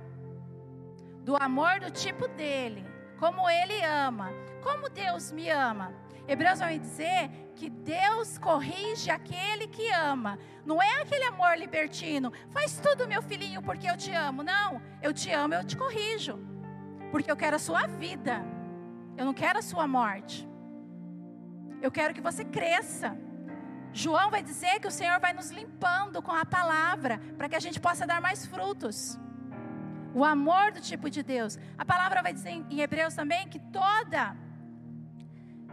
Do 1.25 1.37
amor 1.37 1.81
do 1.81 1.91
tipo 1.91 2.29
dele. 2.29 2.87
Como 3.19 3.49
ele 3.51 3.85
ama. 3.85 4.31
Como 4.63 4.89
Deus 4.89 5.31
me 5.33 5.51
ama. 5.51 5.93
Hebreus 6.27 6.61
vai 6.61 6.79
dizer 6.79 7.31
que 7.55 7.69
Deus 7.69 8.39
corrige 8.39 9.11
aquele 9.11 9.67
que 9.69 9.91
ama. 9.91 10.39
Não 10.65 10.81
é 10.81 11.03
aquele 11.03 11.25
amor 11.25 11.57
libertino. 11.59 12.33
Faz 12.51 12.79
tudo, 12.79 13.09
meu 13.09 13.23
filhinho, 13.23 13.63
porque 13.63 13.89
eu 13.89 13.97
te 13.97 14.13
amo. 14.13 14.43
Não, 14.43 14.81
eu 15.03 15.13
te 15.13 15.31
amo, 15.31 15.55
eu 15.55 15.65
te 15.65 15.77
corrijo. 15.77 16.39
Porque 17.11 17.31
eu 17.31 17.37
quero 17.37 17.57
a 17.57 17.59
sua 17.59 17.87
vida. 17.87 18.43
Eu 19.17 19.25
não 19.25 19.35
quero 19.35 19.59
a 19.59 19.63
sua 19.63 19.87
morte. 19.87 20.49
Eu 21.81 21.91
quero 21.91 22.15
que 22.15 22.21
você 22.21 22.45
cresça. 22.45 23.17
João 23.93 24.31
vai 24.31 24.43
dizer 24.43 24.81
que 24.81 24.87
o 24.87 24.91
Senhor 24.91 25.21
vai 25.21 25.33
nos 25.33 25.51
limpando 25.51 26.23
com 26.23 26.33
a 26.33 26.47
palavra, 26.47 27.21
para 27.37 27.49
que 27.49 27.57
a 27.57 27.61
gente 27.61 27.79
possa 27.79 28.07
dar 28.07 28.21
mais 28.21 28.47
frutos. 28.47 29.19
O 30.15 30.25
amor 30.25 30.73
do 30.73 30.81
tipo 30.81 31.11
de 31.11 31.23
Deus. 31.23 31.59
A 31.77 31.85
palavra 31.85 32.23
vai 32.23 32.33
dizer 32.33 32.51
em 32.51 32.81
Hebreus 32.81 33.15
também 33.15 33.49
que 33.49 33.59
toda, 33.59 34.37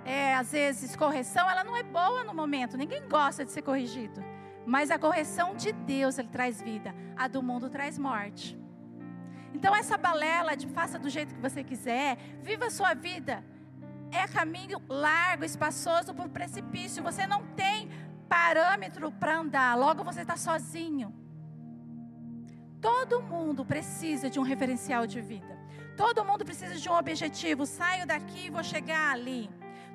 é, 0.06 0.36
às 0.36 0.52
vezes, 0.52 0.96
correção, 0.96 1.50
ela 1.50 1.64
não 1.64 1.76
é 1.76 1.84
boa 1.84 2.24
no 2.24 2.34
momento. 2.34 2.78
Ninguém 2.78 3.08
gosta 3.08 3.46
de 3.46 3.52
ser 3.52 3.62
corrigido. 3.62 4.24
Mas 4.66 4.92
a 4.92 5.00
correção 5.00 5.56
de 5.56 5.72
Deus, 5.72 6.18
ele 6.18 6.28
traz 6.30 6.62
vida. 6.62 6.94
A 7.18 7.28
do 7.28 7.42
mundo 7.42 7.70
traz 7.70 7.98
morte. 7.98 8.58
Então, 9.54 9.76
essa 9.76 9.98
balela 9.98 10.56
de 10.56 10.68
faça 10.68 11.00
do 11.00 11.10
jeito 11.10 11.34
que 11.34 11.42
você 11.42 11.64
quiser, 11.64 12.18
viva 12.42 12.66
a 12.66 12.70
sua 12.70 12.94
vida. 12.94 13.44
É 14.12 14.28
caminho 14.28 14.82
largo, 14.88 15.44
espaçoso 15.44 16.12
o 16.12 16.30
precipício. 16.30 17.04
Você 17.04 17.26
não 17.28 17.46
tem 17.56 17.90
parâmetro 18.28 19.12
para 19.12 19.38
andar, 19.38 19.76
logo 19.76 20.04
você 20.04 20.22
está 20.22 20.38
sozinho. 20.38 21.14
Todo 22.80 23.22
mundo 23.22 23.66
precisa 23.66 24.30
de 24.30 24.40
um 24.40 24.44
referencial 24.44 25.06
de 25.06 25.20
vida. 25.20 25.58
Todo 25.98 26.24
mundo 26.24 26.46
precisa 26.46 26.76
de 26.76 26.88
um 26.88 26.94
objetivo. 26.94 27.66
Saio 27.66 28.06
daqui 28.08 28.48
e 28.48 28.50
vou 28.50 28.64
chegar 28.64 29.12
ali. 29.12 29.50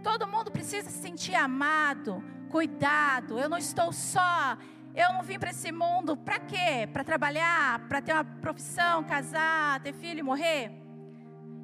Todo 0.05 0.29
mundo 0.29 0.53
precisa 0.53 0.91
se 0.91 0.99
sentir 0.99 1.35
amado, 1.35 2.23
cuidado. 2.51 3.39
Eu 3.39 3.49
não 3.49 3.59
estou 3.59 3.91
só. 3.93 4.57
Eu 4.95 5.13
não 5.15 5.23
vim 5.23 5.39
para 5.39 5.51
esse 5.51 5.73
mundo 5.73 6.17
para 6.17 6.39
quê? 6.39 6.87
Para 6.93 7.03
trabalhar, 7.03 7.81
para 7.89 8.01
ter 8.03 8.13
uma 8.13 8.25
profissão, 8.25 9.03
casar, 9.03 9.81
ter 9.81 9.95
filho 9.95 10.21
e 10.21 10.23
morrer? 10.23 10.71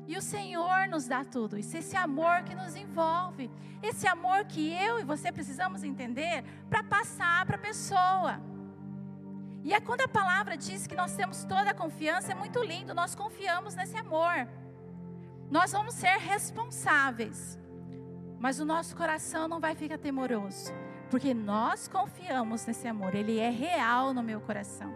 E 0.08 0.16
o 0.16 0.22
Senhor 0.22 0.88
nos 0.88 1.06
dá 1.06 1.24
tudo 1.24 1.56
isso, 1.56 1.76
esse 1.76 1.96
amor 1.96 2.42
que 2.42 2.52
nos 2.52 2.74
envolve, 2.74 3.48
esse 3.80 4.08
amor 4.08 4.44
que 4.46 4.72
eu 4.72 4.98
e 4.98 5.04
você 5.04 5.30
precisamos 5.30 5.84
entender 5.84 6.42
para 6.68 6.82
passar 6.82 7.46
para 7.46 7.54
a 7.54 7.60
pessoa. 7.60 8.40
E 9.62 9.72
é 9.72 9.80
quando 9.80 10.00
a 10.00 10.08
palavra 10.08 10.56
diz 10.56 10.88
que 10.88 10.96
nós 10.96 11.14
temos 11.14 11.44
toda 11.44 11.70
a 11.70 11.74
confiança, 11.74 12.32
é 12.32 12.34
muito 12.34 12.60
lindo, 12.64 12.92
nós 12.92 13.14
confiamos 13.14 13.76
nesse 13.76 13.96
amor. 13.96 14.48
Nós 15.48 15.70
vamos 15.70 15.94
ser 15.94 16.16
responsáveis, 16.18 17.59
mas 18.40 18.58
o 18.58 18.64
nosso 18.64 18.96
coração 18.96 19.46
não 19.46 19.60
vai 19.60 19.74
ficar 19.74 19.98
temoroso, 19.98 20.72
porque 21.10 21.34
nós 21.34 21.86
confiamos 21.86 22.64
nesse 22.64 22.88
amor, 22.88 23.14
ele 23.14 23.38
é 23.38 23.50
real 23.50 24.14
no 24.14 24.22
meu 24.22 24.40
coração. 24.40 24.92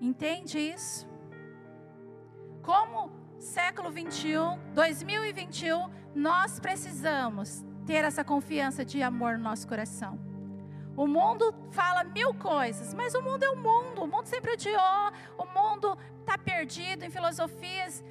Entende 0.00 0.58
isso? 0.58 1.08
Como 2.60 3.12
século 3.38 3.90
21, 3.90 4.58
2021, 4.74 5.88
nós 6.14 6.58
precisamos 6.58 7.64
ter 7.86 8.04
essa 8.04 8.24
confiança 8.24 8.84
de 8.84 9.00
amor 9.00 9.38
no 9.38 9.44
nosso 9.44 9.66
coração. 9.66 10.18
O 10.96 11.06
mundo 11.06 11.54
fala 11.70 12.02
mil 12.02 12.34
coisas, 12.34 12.92
mas 12.92 13.14
o 13.14 13.22
mundo 13.22 13.44
é 13.44 13.50
o 13.50 13.56
mundo. 13.56 14.02
O 14.02 14.06
mundo 14.08 14.26
sempre 14.26 14.54
odiou. 14.54 15.12
O 15.38 15.46
mundo 15.46 15.96
está 16.18 16.36
perdido 16.36 17.04
em 17.04 17.10
filosofias. 17.10 18.04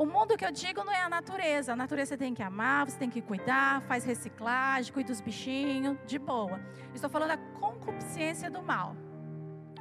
O 0.00 0.06
mundo 0.06 0.34
que 0.34 0.46
eu 0.46 0.50
digo 0.50 0.82
não 0.82 0.94
é 0.94 1.02
a 1.02 1.10
natureza. 1.10 1.74
A 1.74 1.76
natureza 1.76 2.08
você 2.10 2.16
tem 2.16 2.32
que 2.32 2.42
amar, 2.42 2.88
você 2.88 2.96
tem 2.96 3.10
que 3.10 3.20
cuidar, 3.20 3.82
faz 3.82 4.02
reciclagem, 4.02 4.90
cuida 4.94 5.08
dos 5.12 5.20
bichinhos, 5.20 5.98
de 6.06 6.18
boa. 6.18 6.58
Estou 6.94 7.10
falando 7.10 7.28
da 7.28 7.36
concupiscência 7.36 8.50
do 8.50 8.62
mal. 8.62 8.96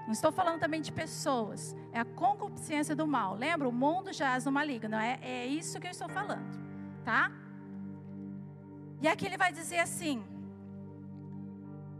Não 0.06 0.12
estou 0.12 0.30
falando 0.30 0.60
também 0.60 0.82
de 0.82 0.92
pessoas. 0.92 1.74
É 1.94 2.02
a 2.02 2.04
concupiscência 2.04 2.94
do 2.94 3.08
mal. 3.08 3.34
Lembra? 3.34 3.70
O 3.70 3.72
mundo 3.72 4.12
jaz 4.12 4.44
no 4.44 4.52
maligno. 4.52 4.98
É, 4.98 5.20
é 5.22 5.46
isso 5.46 5.80
que 5.80 5.88
eu 5.88 5.92
estou 5.92 6.10
falando. 6.10 6.60
Tá? 7.06 7.32
E 9.02 9.08
aqui 9.08 9.26
ele 9.26 9.38
vai 9.38 9.54
dizer 9.54 9.80
assim: 9.80 10.22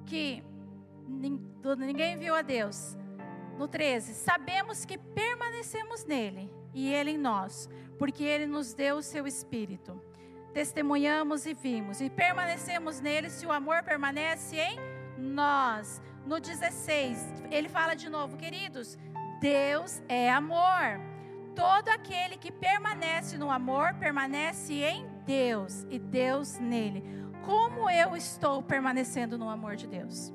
que 0.06 0.44
ninguém 1.78 2.18
viu 2.18 2.36
a 2.36 2.42
Deus. 2.42 2.98
No 3.58 3.66
13: 3.66 4.14
Sabemos 4.14 4.84
que 4.84 4.98
permanecemos 4.98 6.04
nele 6.04 6.52
e 6.74 6.94
ele 6.94 7.12
em 7.12 7.18
nós, 7.18 7.70
porque 8.00 8.24
ele 8.24 8.48
nos 8.48 8.74
deu 8.74 8.96
o 8.96 9.04
seu 9.04 9.28
espírito. 9.28 10.02
Testemunhamos 10.54 11.46
e 11.46 11.54
vimos, 11.54 12.02
e 12.02 12.10
permanecemos 12.10 13.00
nele 13.00 13.30
se 13.30 13.46
o 13.46 13.52
amor 13.52 13.84
permanece 13.84 14.58
em 14.58 14.80
nós 15.18 16.02
no 16.26 16.40
16, 16.40 17.34
ele 17.50 17.68
fala 17.68 17.96
de 17.96 18.10
novo, 18.10 18.38
queridos, 18.38 18.98
Deus 19.42 20.02
é 20.08 20.32
amor. 20.32 21.00
Todo 21.56 21.90
aquele 21.90 22.38
que 22.38 22.52
permanece 22.52 23.38
no 23.38 23.50
amor 23.50 23.96
permanece 23.96 24.76
em 24.76 25.08
Deus 25.26 25.86
e 25.90 25.98
Deus 25.98 26.58
nele. 26.60 27.04
Como 27.44 27.90
eu 27.90 28.16
estou 28.16 28.62
permanecendo 28.62 29.38
no 29.38 29.50
amor 29.50 29.76
de 29.76 29.88
Deus? 29.88 30.32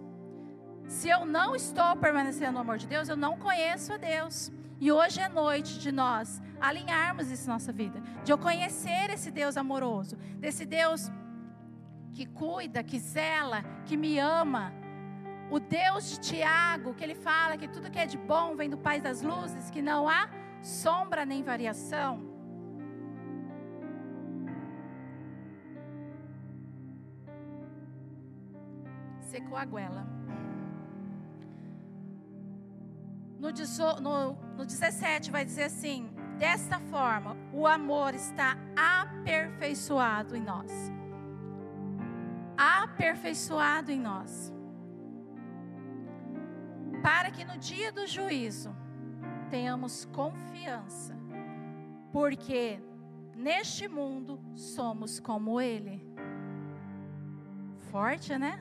Se 0.88 1.09
eu 1.09 1.24
não 1.24 1.55
estou 1.55 1.96
permanecendo 1.96 2.53
no 2.53 2.59
amor 2.59 2.77
de 2.77 2.87
Deus, 2.87 3.09
eu 3.09 3.16
não 3.16 3.38
conheço 3.38 3.92
a 3.92 3.96
Deus. 3.96 4.50
E 4.80 4.90
hoje 4.90 5.20
é 5.20 5.28
noite 5.28 5.78
de 5.78 5.92
nós 5.92 6.42
alinharmos 6.60 7.30
isso 7.30 7.46
na 7.46 7.54
nossa 7.54 7.72
vida, 7.72 8.00
de 8.24 8.32
eu 8.32 8.38
conhecer 8.38 9.10
esse 9.10 9.30
Deus 9.30 9.56
amoroso, 9.56 10.16
desse 10.38 10.64
Deus 10.64 11.10
que 12.12 12.26
cuida, 12.26 12.82
que 12.82 12.98
zela, 12.98 13.62
que 13.84 13.96
me 13.96 14.18
ama, 14.18 14.72
o 15.50 15.58
Deus 15.60 16.10
de 16.10 16.20
Tiago, 16.20 16.94
que 16.94 17.04
ele 17.04 17.14
fala 17.14 17.56
que 17.56 17.68
tudo 17.68 17.90
que 17.90 17.98
é 17.98 18.06
de 18.06 18.16
bom 18.16 18.56
vem 18.56 18.70
do 18.70 18.78
Pai 18.78 19.00
das 19.00 19.22
luzes, 19.22 19.70
que 19.70 19.82
não 19.82 20.08
há 20.08 20.28
sombra 20.62 21.24
nem 21.24 21.42
variação. 21.42 22.32
Secou 29.20 29.56
a 29.56 29.64
goela. 29.64 30.06
No, 33.44 34.00
no, 34.00 34.33
no 34.57 34.64
17 34.64 35.30
vai 35.30 35.44
dizer 35.44 35.64
assim: 35.64 36.11
desta 36.38 36.80
forma, 36.80 37.37
o 37.52 37.66
amor 37.66 38.14
está 38.14 38.57
aperfeiçoado 38.74 40.35
em 40.35 40.42
nós. 40.42 40.72
Aperfeiçoado 42.57 43.92
em 43.92 44.00
nós 44.00 44.54
para 47.04 47.30
que 47.30 47.44
no 47.44 47.59
dia 47.59 47.92
do 47.92 48.07
juízo 48.07 48.74
tenhamos 49.50 50.07
confiança, 50.07 51.14
porque 52.11 52.80
neste 53.37 53.87
mundo 53.87 54.40
somos 54.54 55.20
como 55.20 55.61
Ele. 55.61 56.02
Forte, 57.90 58.38
né? 58.38 58.59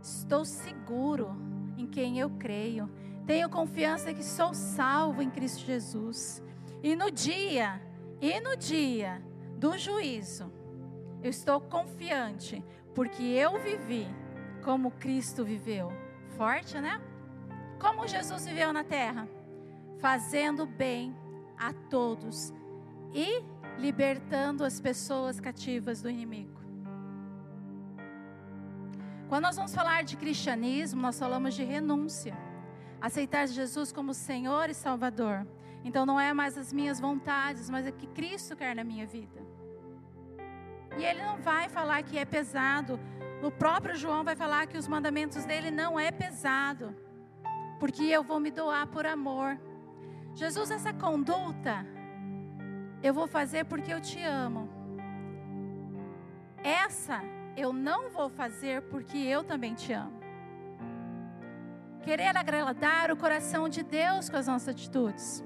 Estou 0.00 0.44
seguro 0.44 1.36
em 1.76 1.84
quem 1.84 2.20
eu 2.20 2.30
creio. 2.30 2.88
Tenho 3.26 3.50
confiança 3.50 4.14
que 4.14 4.22
sou 4.22 4.54
salvo 4.54 5.20
em 5.20 5.28
Cristo 5.28 5.64
Jesus. 5.64 6.42
E 6.82 6.94
no 6.94 7.10
dia, 7.10 7.82
e 8.20 8.40
no 8.40 8.56
dia 8.56 9.20
do 9.56 9.76
juízo, 9.76 10.52
eu 11.22 11.30
estou 11.30 11.60
confiante, 11.60 12.64
porque 12.94 13.22
eu 13.22 13.58
vivi 13.58 14.06
como 14.62 14.92
Cristo 14.92 15.44
viveu. 15.44 15.92
Forte, 16.36 16.80
né? 16.80 17.00
Como 17.80 18.06
Jesus 18.06 18.46
viveu 18.46 18.72
na 18.72 18.84
terra? 18.84 19.28
Fazendo 19.98 20.64
bem 20.64 21.16
a 21.58 21.72
todos 21.72 22.52
e 23.12 23.42
libertando 23.78 24.64
as 24.64 24.80
pessoas 24.80 25.40
cativas 25.40 26.00
do 26.00 26.08
inimigo. 26.08 26.60
Quando 29.28 29.42
nós 29.42 29.56
vamos 29.56 29.74
falar 29.74 30.04
de 30.04 30.16
cristianismo, 30.16 31.02
nós 31.02 31.18
falamos 31.18 31.54
de 31.54 31.64
renúncia. 31.64 32.45
Aceitar 33.00 33.46
Jesus 33.46 33.92
como 33.92 34.14
Senhor 34.14 34.70
e 34.70 34.74
Salvador. 34.74 35.46
Então 35.84 36.04
não 36.04 36.18
é 36.18 36.32
mais 36.32 36.58
as 36.58 36.72
minhas 36.72 36.98
vontades, 36.98 37.70
mas 37.70 37.86
é 37.86 37.92
que 37.92 38.06
Cristo 38.06 38.56
quer 38.56 38.74
na 38.74 38.82
minha 38.82 39.06
vida. 39.06 39.40
E 40.98 41.04
ele 41.04 41.22
não 41.22 41.36
vai 41.38 41.68
falar 41.68 42.02
que 42.02 42.18
é 42.18 42.24
pesado. 42.24 42.98
O 43.42 43.50
próprio 43.50 43.94
João 43.94 44.24
vai 44.24 44.34
falar 44.34 44.66
que 44.66 44.78
os 44.78 44.88
mandamentos 44.88 45.44
dele 45.44 45.70
não 45.70 46.00
é 46.00 46.10
pesado, 46.10 46.94
porque 47.78 48.02
eu 48.04 48.24
vou 48.24 48.40
me 48.40 48.50
doar 48.50 48.86
por 48.86 49.06
amor. 49.06 49.58
Jesus, 50.34 50.70
essa 50.70 50.92
conduta 50.92 51.86
eu 53.02 53.12
vou 53.12 53.26
fazer 53.26 53.64
porque 53.66 53.92
eu 53.92 54.00
te 54.00 54.22
amo. 54.22 54.68
Essa 56.64 57.22
eu 57.56 57.72
não 57.72 58.10
vou 58.10 58.28
fazer 58.28 58.82
porque 58.82 59.16
eu 59.18 59.44
também 59.44 59.74
te 59.74 59.92
amo. 59.92 60.15
Querer 62.06 62.36
agradar 62.36 63.10
o 63.10 63.16
coração 63.16 63.68
de 63.68 63.82
Deus 63.82 64.30
com 64.30 64.36
as 64.36 64.46
nossas 64.46 64.68
atitudes. 64.68 65.44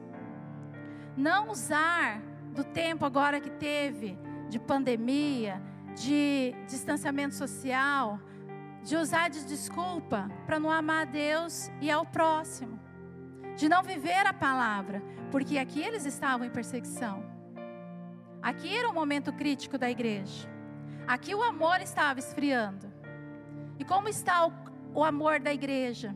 Não 1.16 1.48
usar 1.48 2.20
do 2.54 2.62
tempo 2.62 3.06
agora 3.06 3.40
que 3.40 3.48
teve 3.48 4.18
de 4.50 4.58
pandemia, 4.58 5.58
de 5.94 6.54
distanciamento 6.68 7.34
social, 7.34 8.20
de 8.82 8.94
usar 8.94 9.30
de 9.30 9.42
desculpa 9.46 10.30
para 10.44 10.60
não 10.60 10.70
amar 10.70 11.06
a 11.06 11.10
Deus 11.10 11.70
e 11.80 11.90
ao 11.90 12.04
próximo, 12.04 12.78
de 13.56 13.66
não 13.66 13.82
viver 13.82 14.26
a 14.26 14.34
palavra, 14.34 15.02
porque 15.30 15.56
aqui 15.56 15.80
eles 15.80 16.04
estavam 16.04 16.46
em 16.46 16.50
perseguição. 16.50 17.24
Aqui 18.42 18.76
era 18.76 18.86
um 18.86 18.92
momento 18.92 19.32
crítico 19.32 19.78
da 19.78 19.90
igreja. 19.90 20.46
Aqui 21.06 21.34
o 21.34 21.42
amor 21.42 21.80
estava 21.80 22.18
esfriando. 22.18 22.92
E 23.78 23.84
como 23.84 24.10
está 24.10 24.46
o, 24.46 24.52
o 24.92 25.02
amor 25.02 25.40
da 25.40 25.54
igreja? 25.54 26.14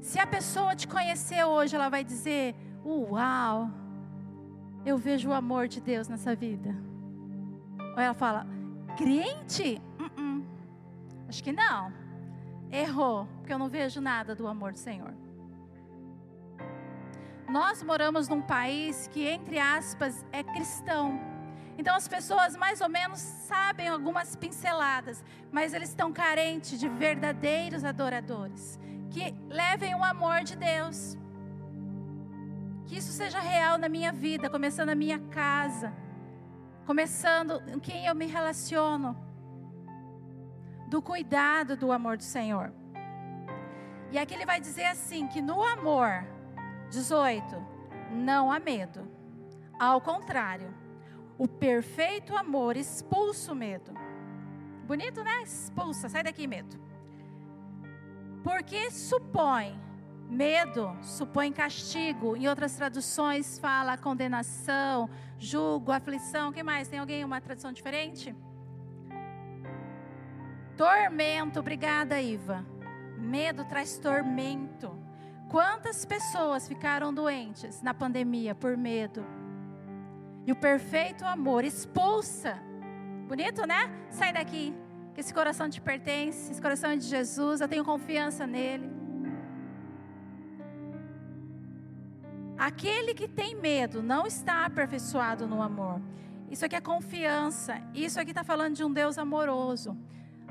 Se 0.00 0.18
a 0.18 0.26
pessoa 0.26 0.74
te 0.74 0.88
conhecer 0.88 1.44
hoje, 1.44 1.76
ela 1.76 1.88
vai 1.88 2.02
dizer: 2.02 2.54
Uau, 2.84 3.70
eu 4.84 4.96
vejo 4.96 5.28
o 5.28 5.32
amor 5.32 5.68
de 5.68 5.80
Deus 5.80 6.08
nessa 6.08 6.34
vida. 6.34 6.74
Ou 7.94 8.00
ela 8.00 8.14
fala, 8.14 8.46
crente? 8.96 9.80
Uh 9.98 10.20
-uh. 10.20 10.44
Acho 11.28 11.44
que 11.44 11.52
não. 11.52 11.92
Errou, 12.70 13.26
porque 13.38 13.52
eu 13.52 13.58
não 13.58 13.68
vejo 13.68 14.00
nada 14.00 14.34
do 14.34 14.46
amor 14.46 14.72
do 14.72 14.78
Senhor. 14.78 15.12
Nós 17.48 17.82
moramos 17.82 18.28
num 18.28 18.40
país 18.40 19.08
que, 19.08 19.26
entre 19.26 19.58
aspas, 19.58 20.24
é 20.32 20.42
cristão. 20.42 21.20
Então 21.76 21.94
as 21.94 22.06
pessoas 22.06 22.56
mais 22.56 22.80
ou 22.80 22.88
menos 22.88 23.18
sabem 23.18 23.88
algumas 23.88 24.36
pinceladas, 24.36 25.24
mas 25.50 25.74
eles 25.74 25.88
estão 25.88 26.12
carentes 26.12 26.78
de 26.78 26.88
verdadeiros 26.88 27.84
adoradores 27.84 28.78
que 29.10 29.34
levem 29.48 29.94
o 29.94 30.04
amor 30.04 30.42
de 30.44 30.56
Deus. 30.56 31.18
Que 32.86 32.96
isso 32.96 33.12
seja 33.12 33.40
real 33.40 33.76
na 33.76 33.88
minha 33.88 34.12
vida, 34.12 34.48
começando 34.48 34.88
na 34.88 34.94
minha 34.94 35.18
casa, 35.18 35.92
começando 36.86 37.62
em 37.68 37.78
quem 37.78 38.06
eu 38.06 38.14
me 38.14 38.26
relaciono, 38.26 39.16
do 40.88 41.00
cuidado 41.00 41.76
do 41.76 41.92
amor 41.92 42.16
do 42.16 42.24
Senhor. 42.24 42.72
E 44.10 44.18
aqui 44.18 44.34
ele 44.34 44.46
vai 44.46 44.60
dizer 44.60 44.86
assim: 44.86 45.26
que 45.28 45.40
no 45.40 45.62
amor, 45.62 46.26
18, 46.90 47.56
não 48.10 48.50
há 48.50 48.58
medo. 48.58 49.08
Ao 49.78 50.00
contrário, 50.00 50.74
o 51.38 51.46
perfeito 51.46 52.36
amor 52.36 52.76
expulsa 52.76 53.52
o 53.52 53.54
medo. 53.54 53.92
Bonito, 54.86 55.22
né? 55.22 55.42
Expulsa, 55.42 56.08
sai 56.08 56.24
daqui, 56.24 56.46
medo. 56.46 56.89
Porque 58.42 58.90
supõe 58.90 59.78
Medo 60.30 60.96
supõe 61.02 61.52
castigo. 61.52 62.36
Em 62.36 62.46
outras 62.46 62.76
traduções 62.76 63.58
fala 63.58 63.98
condenação, 63.98 65.10
julgo, 65.36 65.90
aflição. 65.90 66.52
Que 66.52 66.62
mais? 66.62 66.86
Tem 66.86 67.00
alguém 67.00 67.24
uma 67.24 67.40
tradução 67.40 67.72
diferente? 67.72 68.32
Tormento. 70.76 71.58
Obrigada, 71.58 72.22
Iva. 72.22 72.64
Medo 73.18 73.64
traz 73.64 73.98
tormento. 73.98 74.96
Quantas 75.50 76.04
pessoas 76.04 76.68
ficaram 76.68 77.12
doentes 77.12 77.82
na 77.82 77.92
pandemia 77.92 78.54
por 78.54 78.76
medo? 78.76 79.26
E 80.46 80.52
o 80.52 80.56
perfeito 80.56 81.24
amor 81.24 81.64
expulsa. 81.64 82.56
Bonito, 83.26 83.66
né? 83.66 83.90
Sai 84.10 84.32
daqui. 84.32 84.72
Esse 85.20 85.34
coração 85.34 85.68
te 85.68 85.82
pertence, 85.82 86.50
esse 86.50 86.62
coração 86.62 86.92
é 86.92 86.96
de 86.96 87.04
Jesus, 87.04 87.60
eu 87.60 87.68
tenho 87.68 87.84
confiança 87.84 88.46
nele. 88.46 88.90
Aquele 92.56 93.12
que 93.12 93.28
tem 93.28 93.54
medo 93.54 94.02
não 94.02 94.26
está 94.26 94.64
aperfeiçoado 94.64 95.46
no 95.46 95.60
amor. 95.60 96.00
Isso 96.50 96.64
aqui 96.64 96.74
é 96.74 96.80
confiança. 96.80 97.82
Isso 97.92 98.18
aqui 98.18 98.30
está 98.30 98.42
falando 98.42 98.74
de 98.76 98.82
um 98.82 98.90
Deus 98.90 99.18
amoroso. 99.18 99.94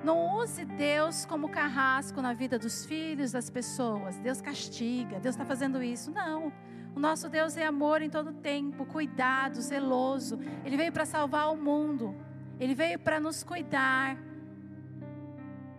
Não 0.04 0.38
use 0.38 0.64
Deus 0.66 1.26
como 1.26 1.50
carrasco 1.50 2.22
na 2.22 2.34
vida 2.34 2.60
dos 2.60 2.86
filhos, 2.86 3.32
das 3.32 3.50
pessoas. 3.50 4.20
Deus 4.20 4.40
castiga, 4.40 5.20
Deus 5.20 5.34
está 5.34 5.46
fazendo 5.46 5.82
isso. 5.82 6.12
Não. 6.12 6.54
O 6.96 7.00
nosso 7.00 7.28
Deus 7.28 7.58
é 7.58 7.66
amor 7.66 8.04
em 8.04 8.10
todo 8.10 8.32
tempo, 8.34 8.86
cuidado, 8.86 9.60
zeloso. 9.64 10.40
Ele 10.64 10.78
veio 10.78 10.92
para 10.92 11.08
salvar 11.08 11.52
o 11.52 11.58
mundo. 11.58 12.16
Ele 12.60 12.76
veio 12.76 13.00
para 13.00 13.20
nos 13.20 13.44
cuidar. 13.44 14.29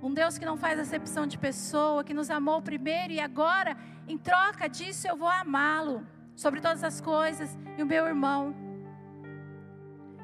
Um 0.02 0.14
Deus 0.14 0.38
que 0.38 0.46
não 0.46 0.56
faz 0.56 0.78
acepção 0.78 1.26
de 1.26 1.36
pessoa, 1.36 2.02
que 2.02 2.14
nos 2.14 2.30
amou 2.30 2.62
primeiro 2.62 3.12
e 3.12 3.20
agora, 3.20 3.76
em 4.08 4.16
troca 4.16 4.68
disso, 4.68 5.06
eu 5.06 5.16
vou 5.16 5.28
amá-lo 5.28 6.06
sobre 6.34 6.60
todas 6.60 6.82
as 6.82 7.00
coisas 7.00 7.58
e 7.76 7.82
o 7.82 7.86
meu 7.86 8.06
irmão. 8.06 8.54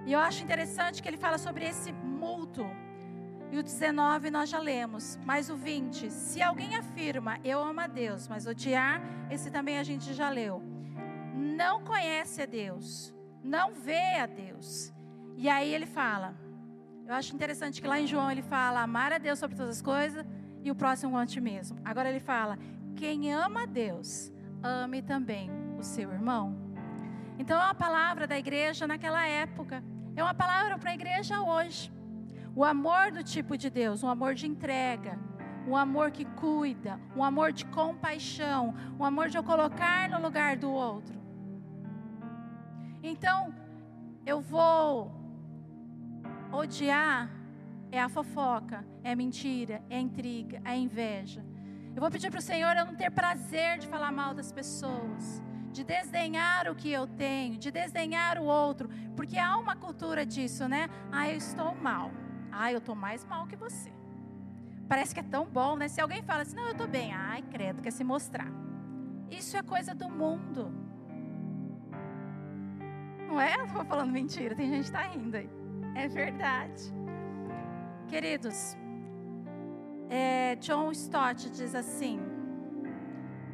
E 0.07 0.13
eu 0.13 0.21
acho 0.21 0.43
interessante 0.43 1.03
que 1.03 1.09
ele 1.09 1.19
fala 1.19 1.37
sobre 1.37 1.67
esse 1.67 1.93
multo. 1.93 2.65
E 3.51 3.59
o 3.59 3.63
19 3.63 4.31
nós 4.31 4.49
já 4.49 4.59
lemos, 4.59 5.19
mas 5.25 5.51
o 5.51 5.57
20, 5.57 6.11
se 6.11 6.41
alguém 6.41 6.75
afirma 6.75 7.39
eu 7.45 7.63
amo 7.63 7.81
a 7.81 7.87
Deus, 7.87 8.27
mas 8.29 8.47
odiar, 8.47 9.01
esse 9.31 9.51
também 9.51 9.79
a 9.79 9.83
gente 9.83 10.15
já 10.15 10.31
leu. 10.31 10.63
Não 11.35 11.85
conhece 11.85 12.41
a 12.41 12.47
Deus, 12.47 13.15
não 13.43 13.75
vê 13.75 14.15
a 14.17 14.27
Deus. 14.27 14.93
E 15.37 15.49
aí 15.49 15.73
ele 15.73 15.87
fala, 15.87 16.35
eu 17.07 17.15
acho 17.15 17.35
interessante 17.35 17.81
que 17.81 17.87
lá 17.87 18.01
em 18.01 18.07
João 18.07 18.31
ele 18.31 18.43
fala 18.43 18.83
amar 18.83 19.13
a 19.13 19.19
Deus 19.19 19.39
sobre 19.39 19.57
todas 19.57 19.77
as 19.77 19.83
coisas 19.83 20.27
e 20.63 20.71
o 20.71 20.75
próximo 20.75 21.17
a 21.17 21.25
ti 21.25 21.41
mesmo. 21.41 21.79
Agora 21.85 22.09
ele 22.09 22.19
fala, 22.19 22.59
quem 22.97 23.33
ama 23.33 23.63
a 23.63 23.67
Deus, 23.67 24.33
ame 24.63 25.03
também 25.03 25.49
o 25.79 25.83
seu 25.83 26.11
irmão. 26.11 26.57
Então 27.39 27.61
é 27.61 27.65
uma 27.65 27.75
palavra 27.75 28.27
da 28.27 28.37
igreja 28.37 28.87
naquela 28.87 29.25
época, 29.25 29.85
é 30.17 30.23
uma 30.23 30.35
palavra 30.35 30.79
para 30.79 30.91
a 30.91 30.95
igreja 30.95 31.41
hoje. 31.41 31.93
O 32.57 32.65
amor 32.65 33.13
do 33.13 33.23
tipo 33.23 33.57
de 33.57 33.71
Deus, 33.71 34.03
um 34.03 34.09
amor 34.09 34.35
de 34.35 34.47
entrega, 34.47 35.19
um 35.69 35.77
amor 35.77 36.11
que 36.11 36.25
cuida, 36.25 36.99
um 37.15 37.23
amor 37.23 37.53
de 37.53 37.67
compaixão, 37.67 38.75
um 38.99 39.05
amor 39.05 39.29
de 39.29 39.37
eu 39.37 39.45
colocar 39.45 40.09
no 40.09 40.21
lugar 40.21 40.57
do 40.57 40.71
outro. 40.71 41.15
Então, 43.03 43.55
eu 44.25 44.41
vou 44.41 45.16
odiar 46.57 47.31
é 47.91 48.01
a 48.01 48.09
fofoca, 48.09 48.85
é 49.03 49.13
a 49.13 49.17
mentira, 49.17 49.83
é 49.89 49.97
a 49.97 50.01
intriga, 50.01 50.61
é 50.65 50.71
a 50.71 50.77
inveja. 50.77 51.45
Eu 51.95 52.01
vou 52.01 52.11
pedir 52.11 52.31
para 52.31 52.39
o 52.39 52.43
Senhor 52.43 52.77
eu 52.77 52.85
não 52.85 52.95
ter 52.95 53.11
prazer 53.11 53.79
de 53.79 53.87
falar 53.87 54.13
mal 54.13 54.35
das 54.35 54.53
pessoas 54.53 55.43
de 55.77 55.85
desdenhar 55.85 56.71
o 56.71 56.75
que 56.75 56.91
eu 56.91 57.07
tenho, 57.07 57.59
de 57.59 57.71
desdenhar 57.71 58.39
o 58.39 58.45
outro, 58.45 58.89
porque 59.15 59.39
há 59.39 59.59
uma 59.59 59.77
cultura 59.77 60.25
disso, 60.25 60.67
né? 60.67 60.89
Ah, 61.13 61.29
eu 61.29 61.37
estou 61.37 61.75
mal. 61.75 62.11
Ah, 62.51 62.73
eu 62.73 62.79
estou 62.79 62.95
mais 62.95 63.27
mal 63.27 63.47
que 63.47 63.57
você. 63.57 63.93
Parece 64.89 65.13
que 65.13 65.21
é 65.21 65.23
tão 65.23 65.45
bom, 65.45 65.77
né? 65.77 65.89
Se 65.89 66.01
alguém 66.01 66.23
fala 66.23 66.43
assim, 66.43 66.57
não, 66.57 66.65
eu 66.65 66.73
estou 66.73 66.89
bem. 66.89 67.13
Ai, 67.13 67.43
credo, 67.43 67.83
quer 67.83 67.91
se 67.91 68.03
mostrar. 68.03 68.51
Isso 69.31 69.55
é 69.55 69.63
coisa 69.63 69.95
do 69.95 70.09
mundo. 70.09 70.73
Não 73.29 73.39
é? 73.39 73.57
Eu 73.57 73.67
estou 73.67 73.85
falando 73.85 74.11
mentira, 74.11 74.55
tem 74.55 74.71
gente 74.71 74.91
que 74.91 74.97
está 74.97 75.03
rindo 75.03 75.37
aí. 75.37 75.56
É 75.97 76.07
verdade. 76.09 76.93
Queridos, 78.07 78.77
é, 80.11 80.55
John 80.57 80.93
Stott 80.93 81.49
diz 81.51 81.75
assim: 81.75 82.21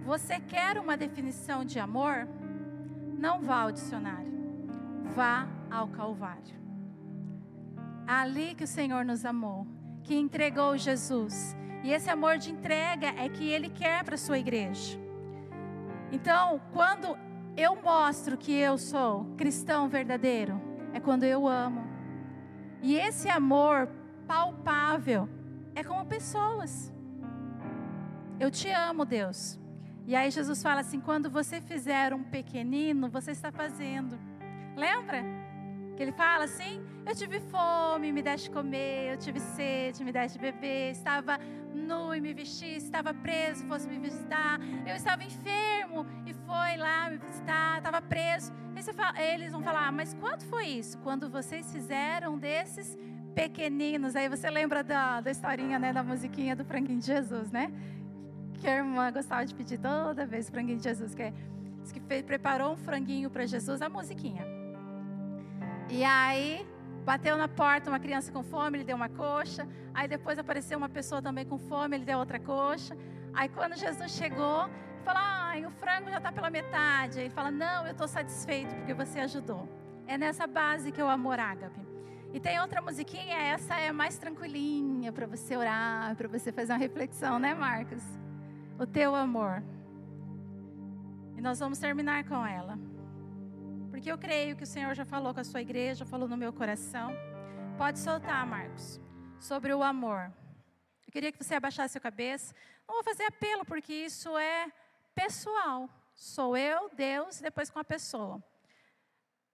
você 0.05 0.41
quer 0.41 0.77
uma 0.79 0.97
definição 0.97 1.65
de 1.65 1.79
amor? 1.79 2.29
Não 3.17 3.41
vá 3.41 3.63
ao 3.63 3.73
dicionário. 3.73 4.33
Vá 5.15 5.47
ao 5.71 5.87
Calvário. 5.87 6.61
Ali 8.07 8.57
que 8.57 8.65
o 8.65 8.67
Senhor 8.67 9.05
nos 9.05 9.25
amou, 9.25 9.65
que 10.03 10.17
entregou 10.17 10.77
Jesus. 10.77 11.57
E 11.85 11.93
esse 11.93 12.11
amor 12.11 12.39
de 12.39 12.51
entrega 12.51 13.15
é 13.17 13.29
que 13.29 13.49
Ele 13.49 13.71
quer 13.71 14.03
para 14.03 14.17
a 14.17 14.19
sua 14.19 14.41
igreja. 14.41 14.99
Então, 16.11 16.61
quando 16.73 17.17
eu 17.57 17.81
mostro 17.81 18.37
que 18.37 18.53
eu 18.53 18.77
sou 18.77 19.25
cristão 19.37 19.89
verdadeiro, 19.89 20.61
é 20.93 20.99
quando 20.99 21.23
eu 21.23 21.47
amo. 21.47 21.92
E 22.83 22.97
esse 22.97 23.29
amor 23.29 23.89
palpável 24.27 25.29
é 25.75 25.85
como 25.85 26.05
pessoas. 26.05 26.93
Eu 28.41 28.51
te 28.51 28.69
amo, 28.69 29.05
Deus. 29.05 29.59
E 30.05 30.17
aí 30.17 30.31
Jesus 30.31 30.61
fala 30.61 30.81
assim: 30.81 31.01
quando 31.01 31.31
você 31.31 31.61
fizer 31.61 32.13
um 32.13 32.25
pequenino, 32.25 33.09
você 33.09 33.31
está 33.31 33.53
fazendo. 33.53 34.19
Lembra? 34.77 35.23
Que 35.97 36.03
ele 36.03 36.13
fala 36.13 36.45
assim: 36.45 36.83
Eu 37.07 37.15
tive 37.15 37.39
fome, 37.39 38.11
me 38.11 38.21
deste 38.21 38.51
comer, 38.51 39.13
eu 39.13 39.17
tive 39.17 39.39
sede, 39.39 40.03
me 40.03 40.11
deste 40.11 40.39
beber, 40.39 40.91
estava 40.91 41.39
nu 41.73 42.15
e 42.15 42.21
me 42.21 42.35
vesti, 42.35 42.77
estava 42.77 43.15
preso, 43.15 43.65
fosse 43.67 43.89
me 43.89 43.99
visitar, 43.99 44.59
eu 44.87 44.95
estava 44.95 45.23
enfermo 45.23 46.05
e 46.27 46.35
foi 46.53 46.77
lá 46.77 47.09
me 47.09 47.17
visitar, 47.17 47.79
estava 47.79 48.03
preso. 48.03 48.53
Fala, 48.95 49.23
eles 49.23 49.53
vão 49.53 49.63
falar: 49.63 49.87
ah, 49.87 49.93
Mas 49.93 50.13
quanto 50.13 50.45
foi 50.47 50.67
isso? 50.67 50.99
Quando 50.99 51.31
vocês 51.31 51.73
fizeram 51.73 52.37
desses 52.37 52.99
pequeninos. 53.35 54.15
Aí 54.15 54.29
você 54.29 54.51
lembra 54.51 54.83
da, 54.85 55.21
da 55.21 55.31
historinha, 55.31 55.79
né, 55.79 55.93
da 55.93 56.03
musiquinha 56.03 56.55
do 56.55 56.65
franguinho 56.65 56.99
de 56.99 57.07
Jesus, 57.07 57.51
né? 57.51 57.73
Que 58.55 58.69
a 58.69 58.77
irmã 58.77 59.11
gostava 59.11 59.47
de 59.47 59.55
pedir 59.55 59.79
toda 59.79 60.27
vez 60.27 60.51
franguinho 60.51 60.79
de 60.79 60.85
Jesus, 60.85 61.15
que, 61.15 61.23
é, 61.23 61.33
que 61.93 62.01
fez, 62.01 62.23
preparou 62.23 62.73
um 62.73 62.77
franguinho 62.77 63.31
para 63.31 63.47
Jesus, 63.47 63.81
a 63.81 63.89
musiquinha. 63.89 64.45
E 65.89 66.05
aí 66.05 66.67
bateu 67.05 67.37
na 67.37 67.49
porta 67.49 67.89
uma 67.89 67.99
criança 67.99 68.31
com 68.31 68.43
fome, 68.43 68.79
ele 68.79 68.85
deu 68.85 68.97
uma 68.97 69.09
coxa. 69.09 69.67
Aí 69.95 70.07
depois 70.07 70.39
apareceu 70.39 70.77
uma 70.77 70.89
pessoa 70.89 71.23
também 71.23 71.47
com 71.47 71.59
fome, 71.59 71.97
ele 71.97 72.05
deu 72.05 72.19
outra 72.19 72.39
coxa. 72.39 72.97
Aí 73.33 73.49
quando 73.49 73.75
Jesus 73.77 74.13
chegou, 74.13 74.69
falou: 75.03 75.23
ah, 75.23 75.55
o 75.67 75.71
frango 75.71 76.11
já 76.11 76.19
está 76.19 76.33
pela 76.33 76.51
metade. 76.51 77.21
Aí 77.21 77.31
fala: 77.31 77.51
Não, 77.51 77.87
eu 77.87 77.93
estou 77.93 78.09
satisfeito 78.09 78.75
porque 78.77 78.95
você 78.95 79.21
ajudou. 79.21 79.69
É 80.07 80.17
nessa 80.17 80.47
base 80.47 80.91
que 80.91 81.01
é 81.01 81.05
o 81.05 81.09
amor 81.09 81.39
ágape. 81.39 81.81
E 82.33 82.41
tem 82.41 82.59
outra 82.61 82.81
musiquinha, 82.81 83.37
essa 83.37 83.79
é 83.79 83.93
mais 83.93 84.17
tranquilinha 84.17 85.13
para 85.13 85.27
você 85.27 85.55
orar, 85.55 86.17
para 86.17 86.27
você 86.29 86.51
fazer 86.51 86.73
uma 86.73 86.79
reflexão, 86.79 87.39
né, 87.39 87.53
Marcos? 87.53 88.03
O 88.79 88.87
teu 88.87 89.15
amor. 89.15 89.63
E 91.37 91.43
nós 91.43 91.59
vamos 91.59 91.79
terminar 91.79 92.25
com 92.25 92.47
ela. 92.47 92.79
Porque 93.91 94.11
eu 94.11 94.17
creio 94.17 94.57
que 94.57 94.63
o 94.63 94.67
Senhor 94.67 94.95
já 94.95 95.05
falou 95.05 95.35
com 95.35 95.41
a 95.41 95.45
sua 95.45 95.61
igreja, 95.61 96.07
falou 96.07 96.27
no 96.27 96.37
meu 96.37 96.55
coração. 96.55 97.13
Pode 97.77 97.99
soltar, 97.99 98.47
Marcos, 98.47 98.99
sobre 99.39 99.75
o 99.75 99.83
amor. 99.83 100.33
Eu 101.07 101.13
queria 101.13 101.31
que 101.31 101.45
você 101.45 101.55
abaixasse 101.55 101.99
a 101.99 102.01
cabeça. 102.01 102.55
Não 102.89 102.95
vou 102.95 103.05
fazer 103.05 103.25
apelo, 103.25 103.65
porque 103.67 103.93
isso 103.93 104.39
é 104.39 104.73
pessoal. 105.15 105.89
Sou 106.15 106.57
eu, 106.57 106.91
Deus, 106.95 107.41
e 107.41 107.43
depois 107.43 107.71
com 107.71 107.79
a 107.79 107.85
pessoa. 107.85 108.43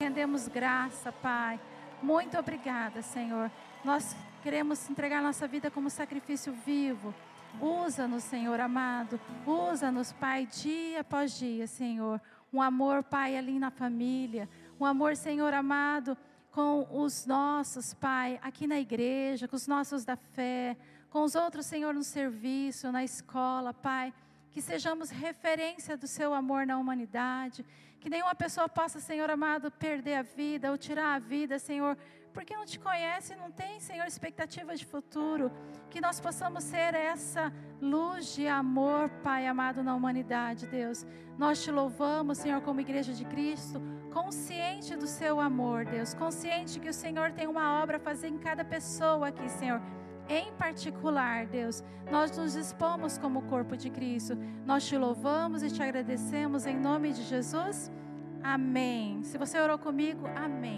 Rendemos 0.01 0.49
graça, 0.49 1.13
Pai 1.13 1.61
muito 2.03 2.39
obrigada, 2.39 3.03
Senhor. 3.03 3.51
Nós 3.85 4.15
queremos 4.43 4.89
entregar 4.89 5.23
nossa 5.23 5.49
vida 5.49 5.71
como 5.71 5.91
sacrifício 5.91 6.53
vivo. 6.53 7.15
Usa-nos, 7.61 8.25
Senhor 8.25 8.61
amado. 8.61 9.21
Usa-nos, 9.45 10.13
Pai, 10.13 10.47
dia 10.47 11.01
após 11.01 11.37
dia, 11.37 11.67
Senhor. 11.67 12.21
Um 12.53 12.63
amor, 12.63 13.03
Pai, 13.03 13.37
ali 13.37 13.59
na 13.59 13.71
família. 13.71 14.49
Um 14.79 14.85
amor, 14.85 15.17
Senhor 15.17 15.53
amado, 15.53 16.17
com 16.53 16.87
os 16.91 17.27
nossos, 17.27 17.95
Pai, 17.95 18.39
aqui 18.43 18.67
na 18.67 18.79
igreja, 18.79 19.49
com 19.49 19.57
os 19.57 19.67
nossos 19.67 20.05
da 20.05 20.17
fé, 20.17 20.77
com 21.11 21.23
os 21.23 21.35
outros, 21.35 21.67
Senhor, 21.67 21.93
no 21.93 22.05
serviço, 22.05 22.93
na 22.93 23.03
escola, 23.03 23.75
Pai. 23.75 24.15
Que 24.51 24.61
sejamos 24.63 25.11
referência 25.11 25.97
do 25.97 26.07
seu 26.07 26.35
amor 26.35 26.67
na 26.67 26.79
humanidade 26.79 27.65
que 28.01 28.09
nenhuma 28.09 28.35
pessoa 28.35 28.69
possa, 28.69 29.01
Senhor 29.01 29.29
amado, 29.29 29.71
perder 29.71 30.15
a 30.15 30.23
vida 30.23 30.71
ou 30.71 30.79
tirar 30.79 31.15
a 31.15 31.19
vida, 31.19 31.59
Senhor, 31.59 31.97
porque 32.33 32.55
não 32.55 32.65
te 32.65 32.79
conhece, 32.79 33.35
não 33.35 33.51
tem, 33.51 33.81
Senhor, 33.81 34.07
expectativa 34.07 34.77
de 34.77 34.85
futuro. 34.85 35.51
Que 35.91 36.01
nós 36.01 36.21
possamos 36.21 36.63
ser 36.63 36.95
essa 36.95 37.53
luz 37.81 38.35
de 38.35 38.47
amor, 38.47 39.09
Pai 39.23 39.47
amado, 39.47 39.83
na 39.83 39.95
humanidade, 39.95 40.67
Deus. 40.67 41.05
Nós 41.37 41.63
te 41.63 41.71
louvamos, 41.71 42.39
Senhor, 42.39 42.61
como 42.61 42.81
igreja 42.81 43.13
de 43.13 43.25
Cristo, 43.25 43.81
consciente 44.13 44.95
do 44.97 45.07
seu 45.07 45.41
amor, 45.41 45.85
Deus, 45.85 46.15
consciente 46.15 46.79
que 46.79 46.89
o 46.89 46.95
Senhor 46.95 47.33
tem 47.33 47.49
uma 47.49 47.83
obra 47.83 47.97
a 47.97 48.01
fazer 48.01 48.29
em 48.29 48.39
cada 48.39 48.65
pessoa 48.65 49.29
aqui, 49.29 49.49
Senhor 49.49 49.81
em 50.29 50.53
particular, 50.53 51.47
Deus, 51.47 51.83
nós 52.11 52.37
nos 52.37 52.55
expomos 52.55 53.17
como 53.17 53.43
corpo 53.43 53.77
de 53.77 53.89
Cristo. 53.89 54.37
Nós 54.67 54.87
te 54.87 54.97
louvamos 54.97 55.63
e 55.63 55.71
te 55.71 55.83
agradecemos 55.83 56.67
em 56.67 56.79
nome 56.79 57.13
de 57.13 57.23
Jesus. 57.23 57.91
Amém. 58.43 59.23
Se 59.25 59.39
você 59.39 59.59
orou 59.59 59.79
comigo, 59.79 60.27
amém. 60.37 60.59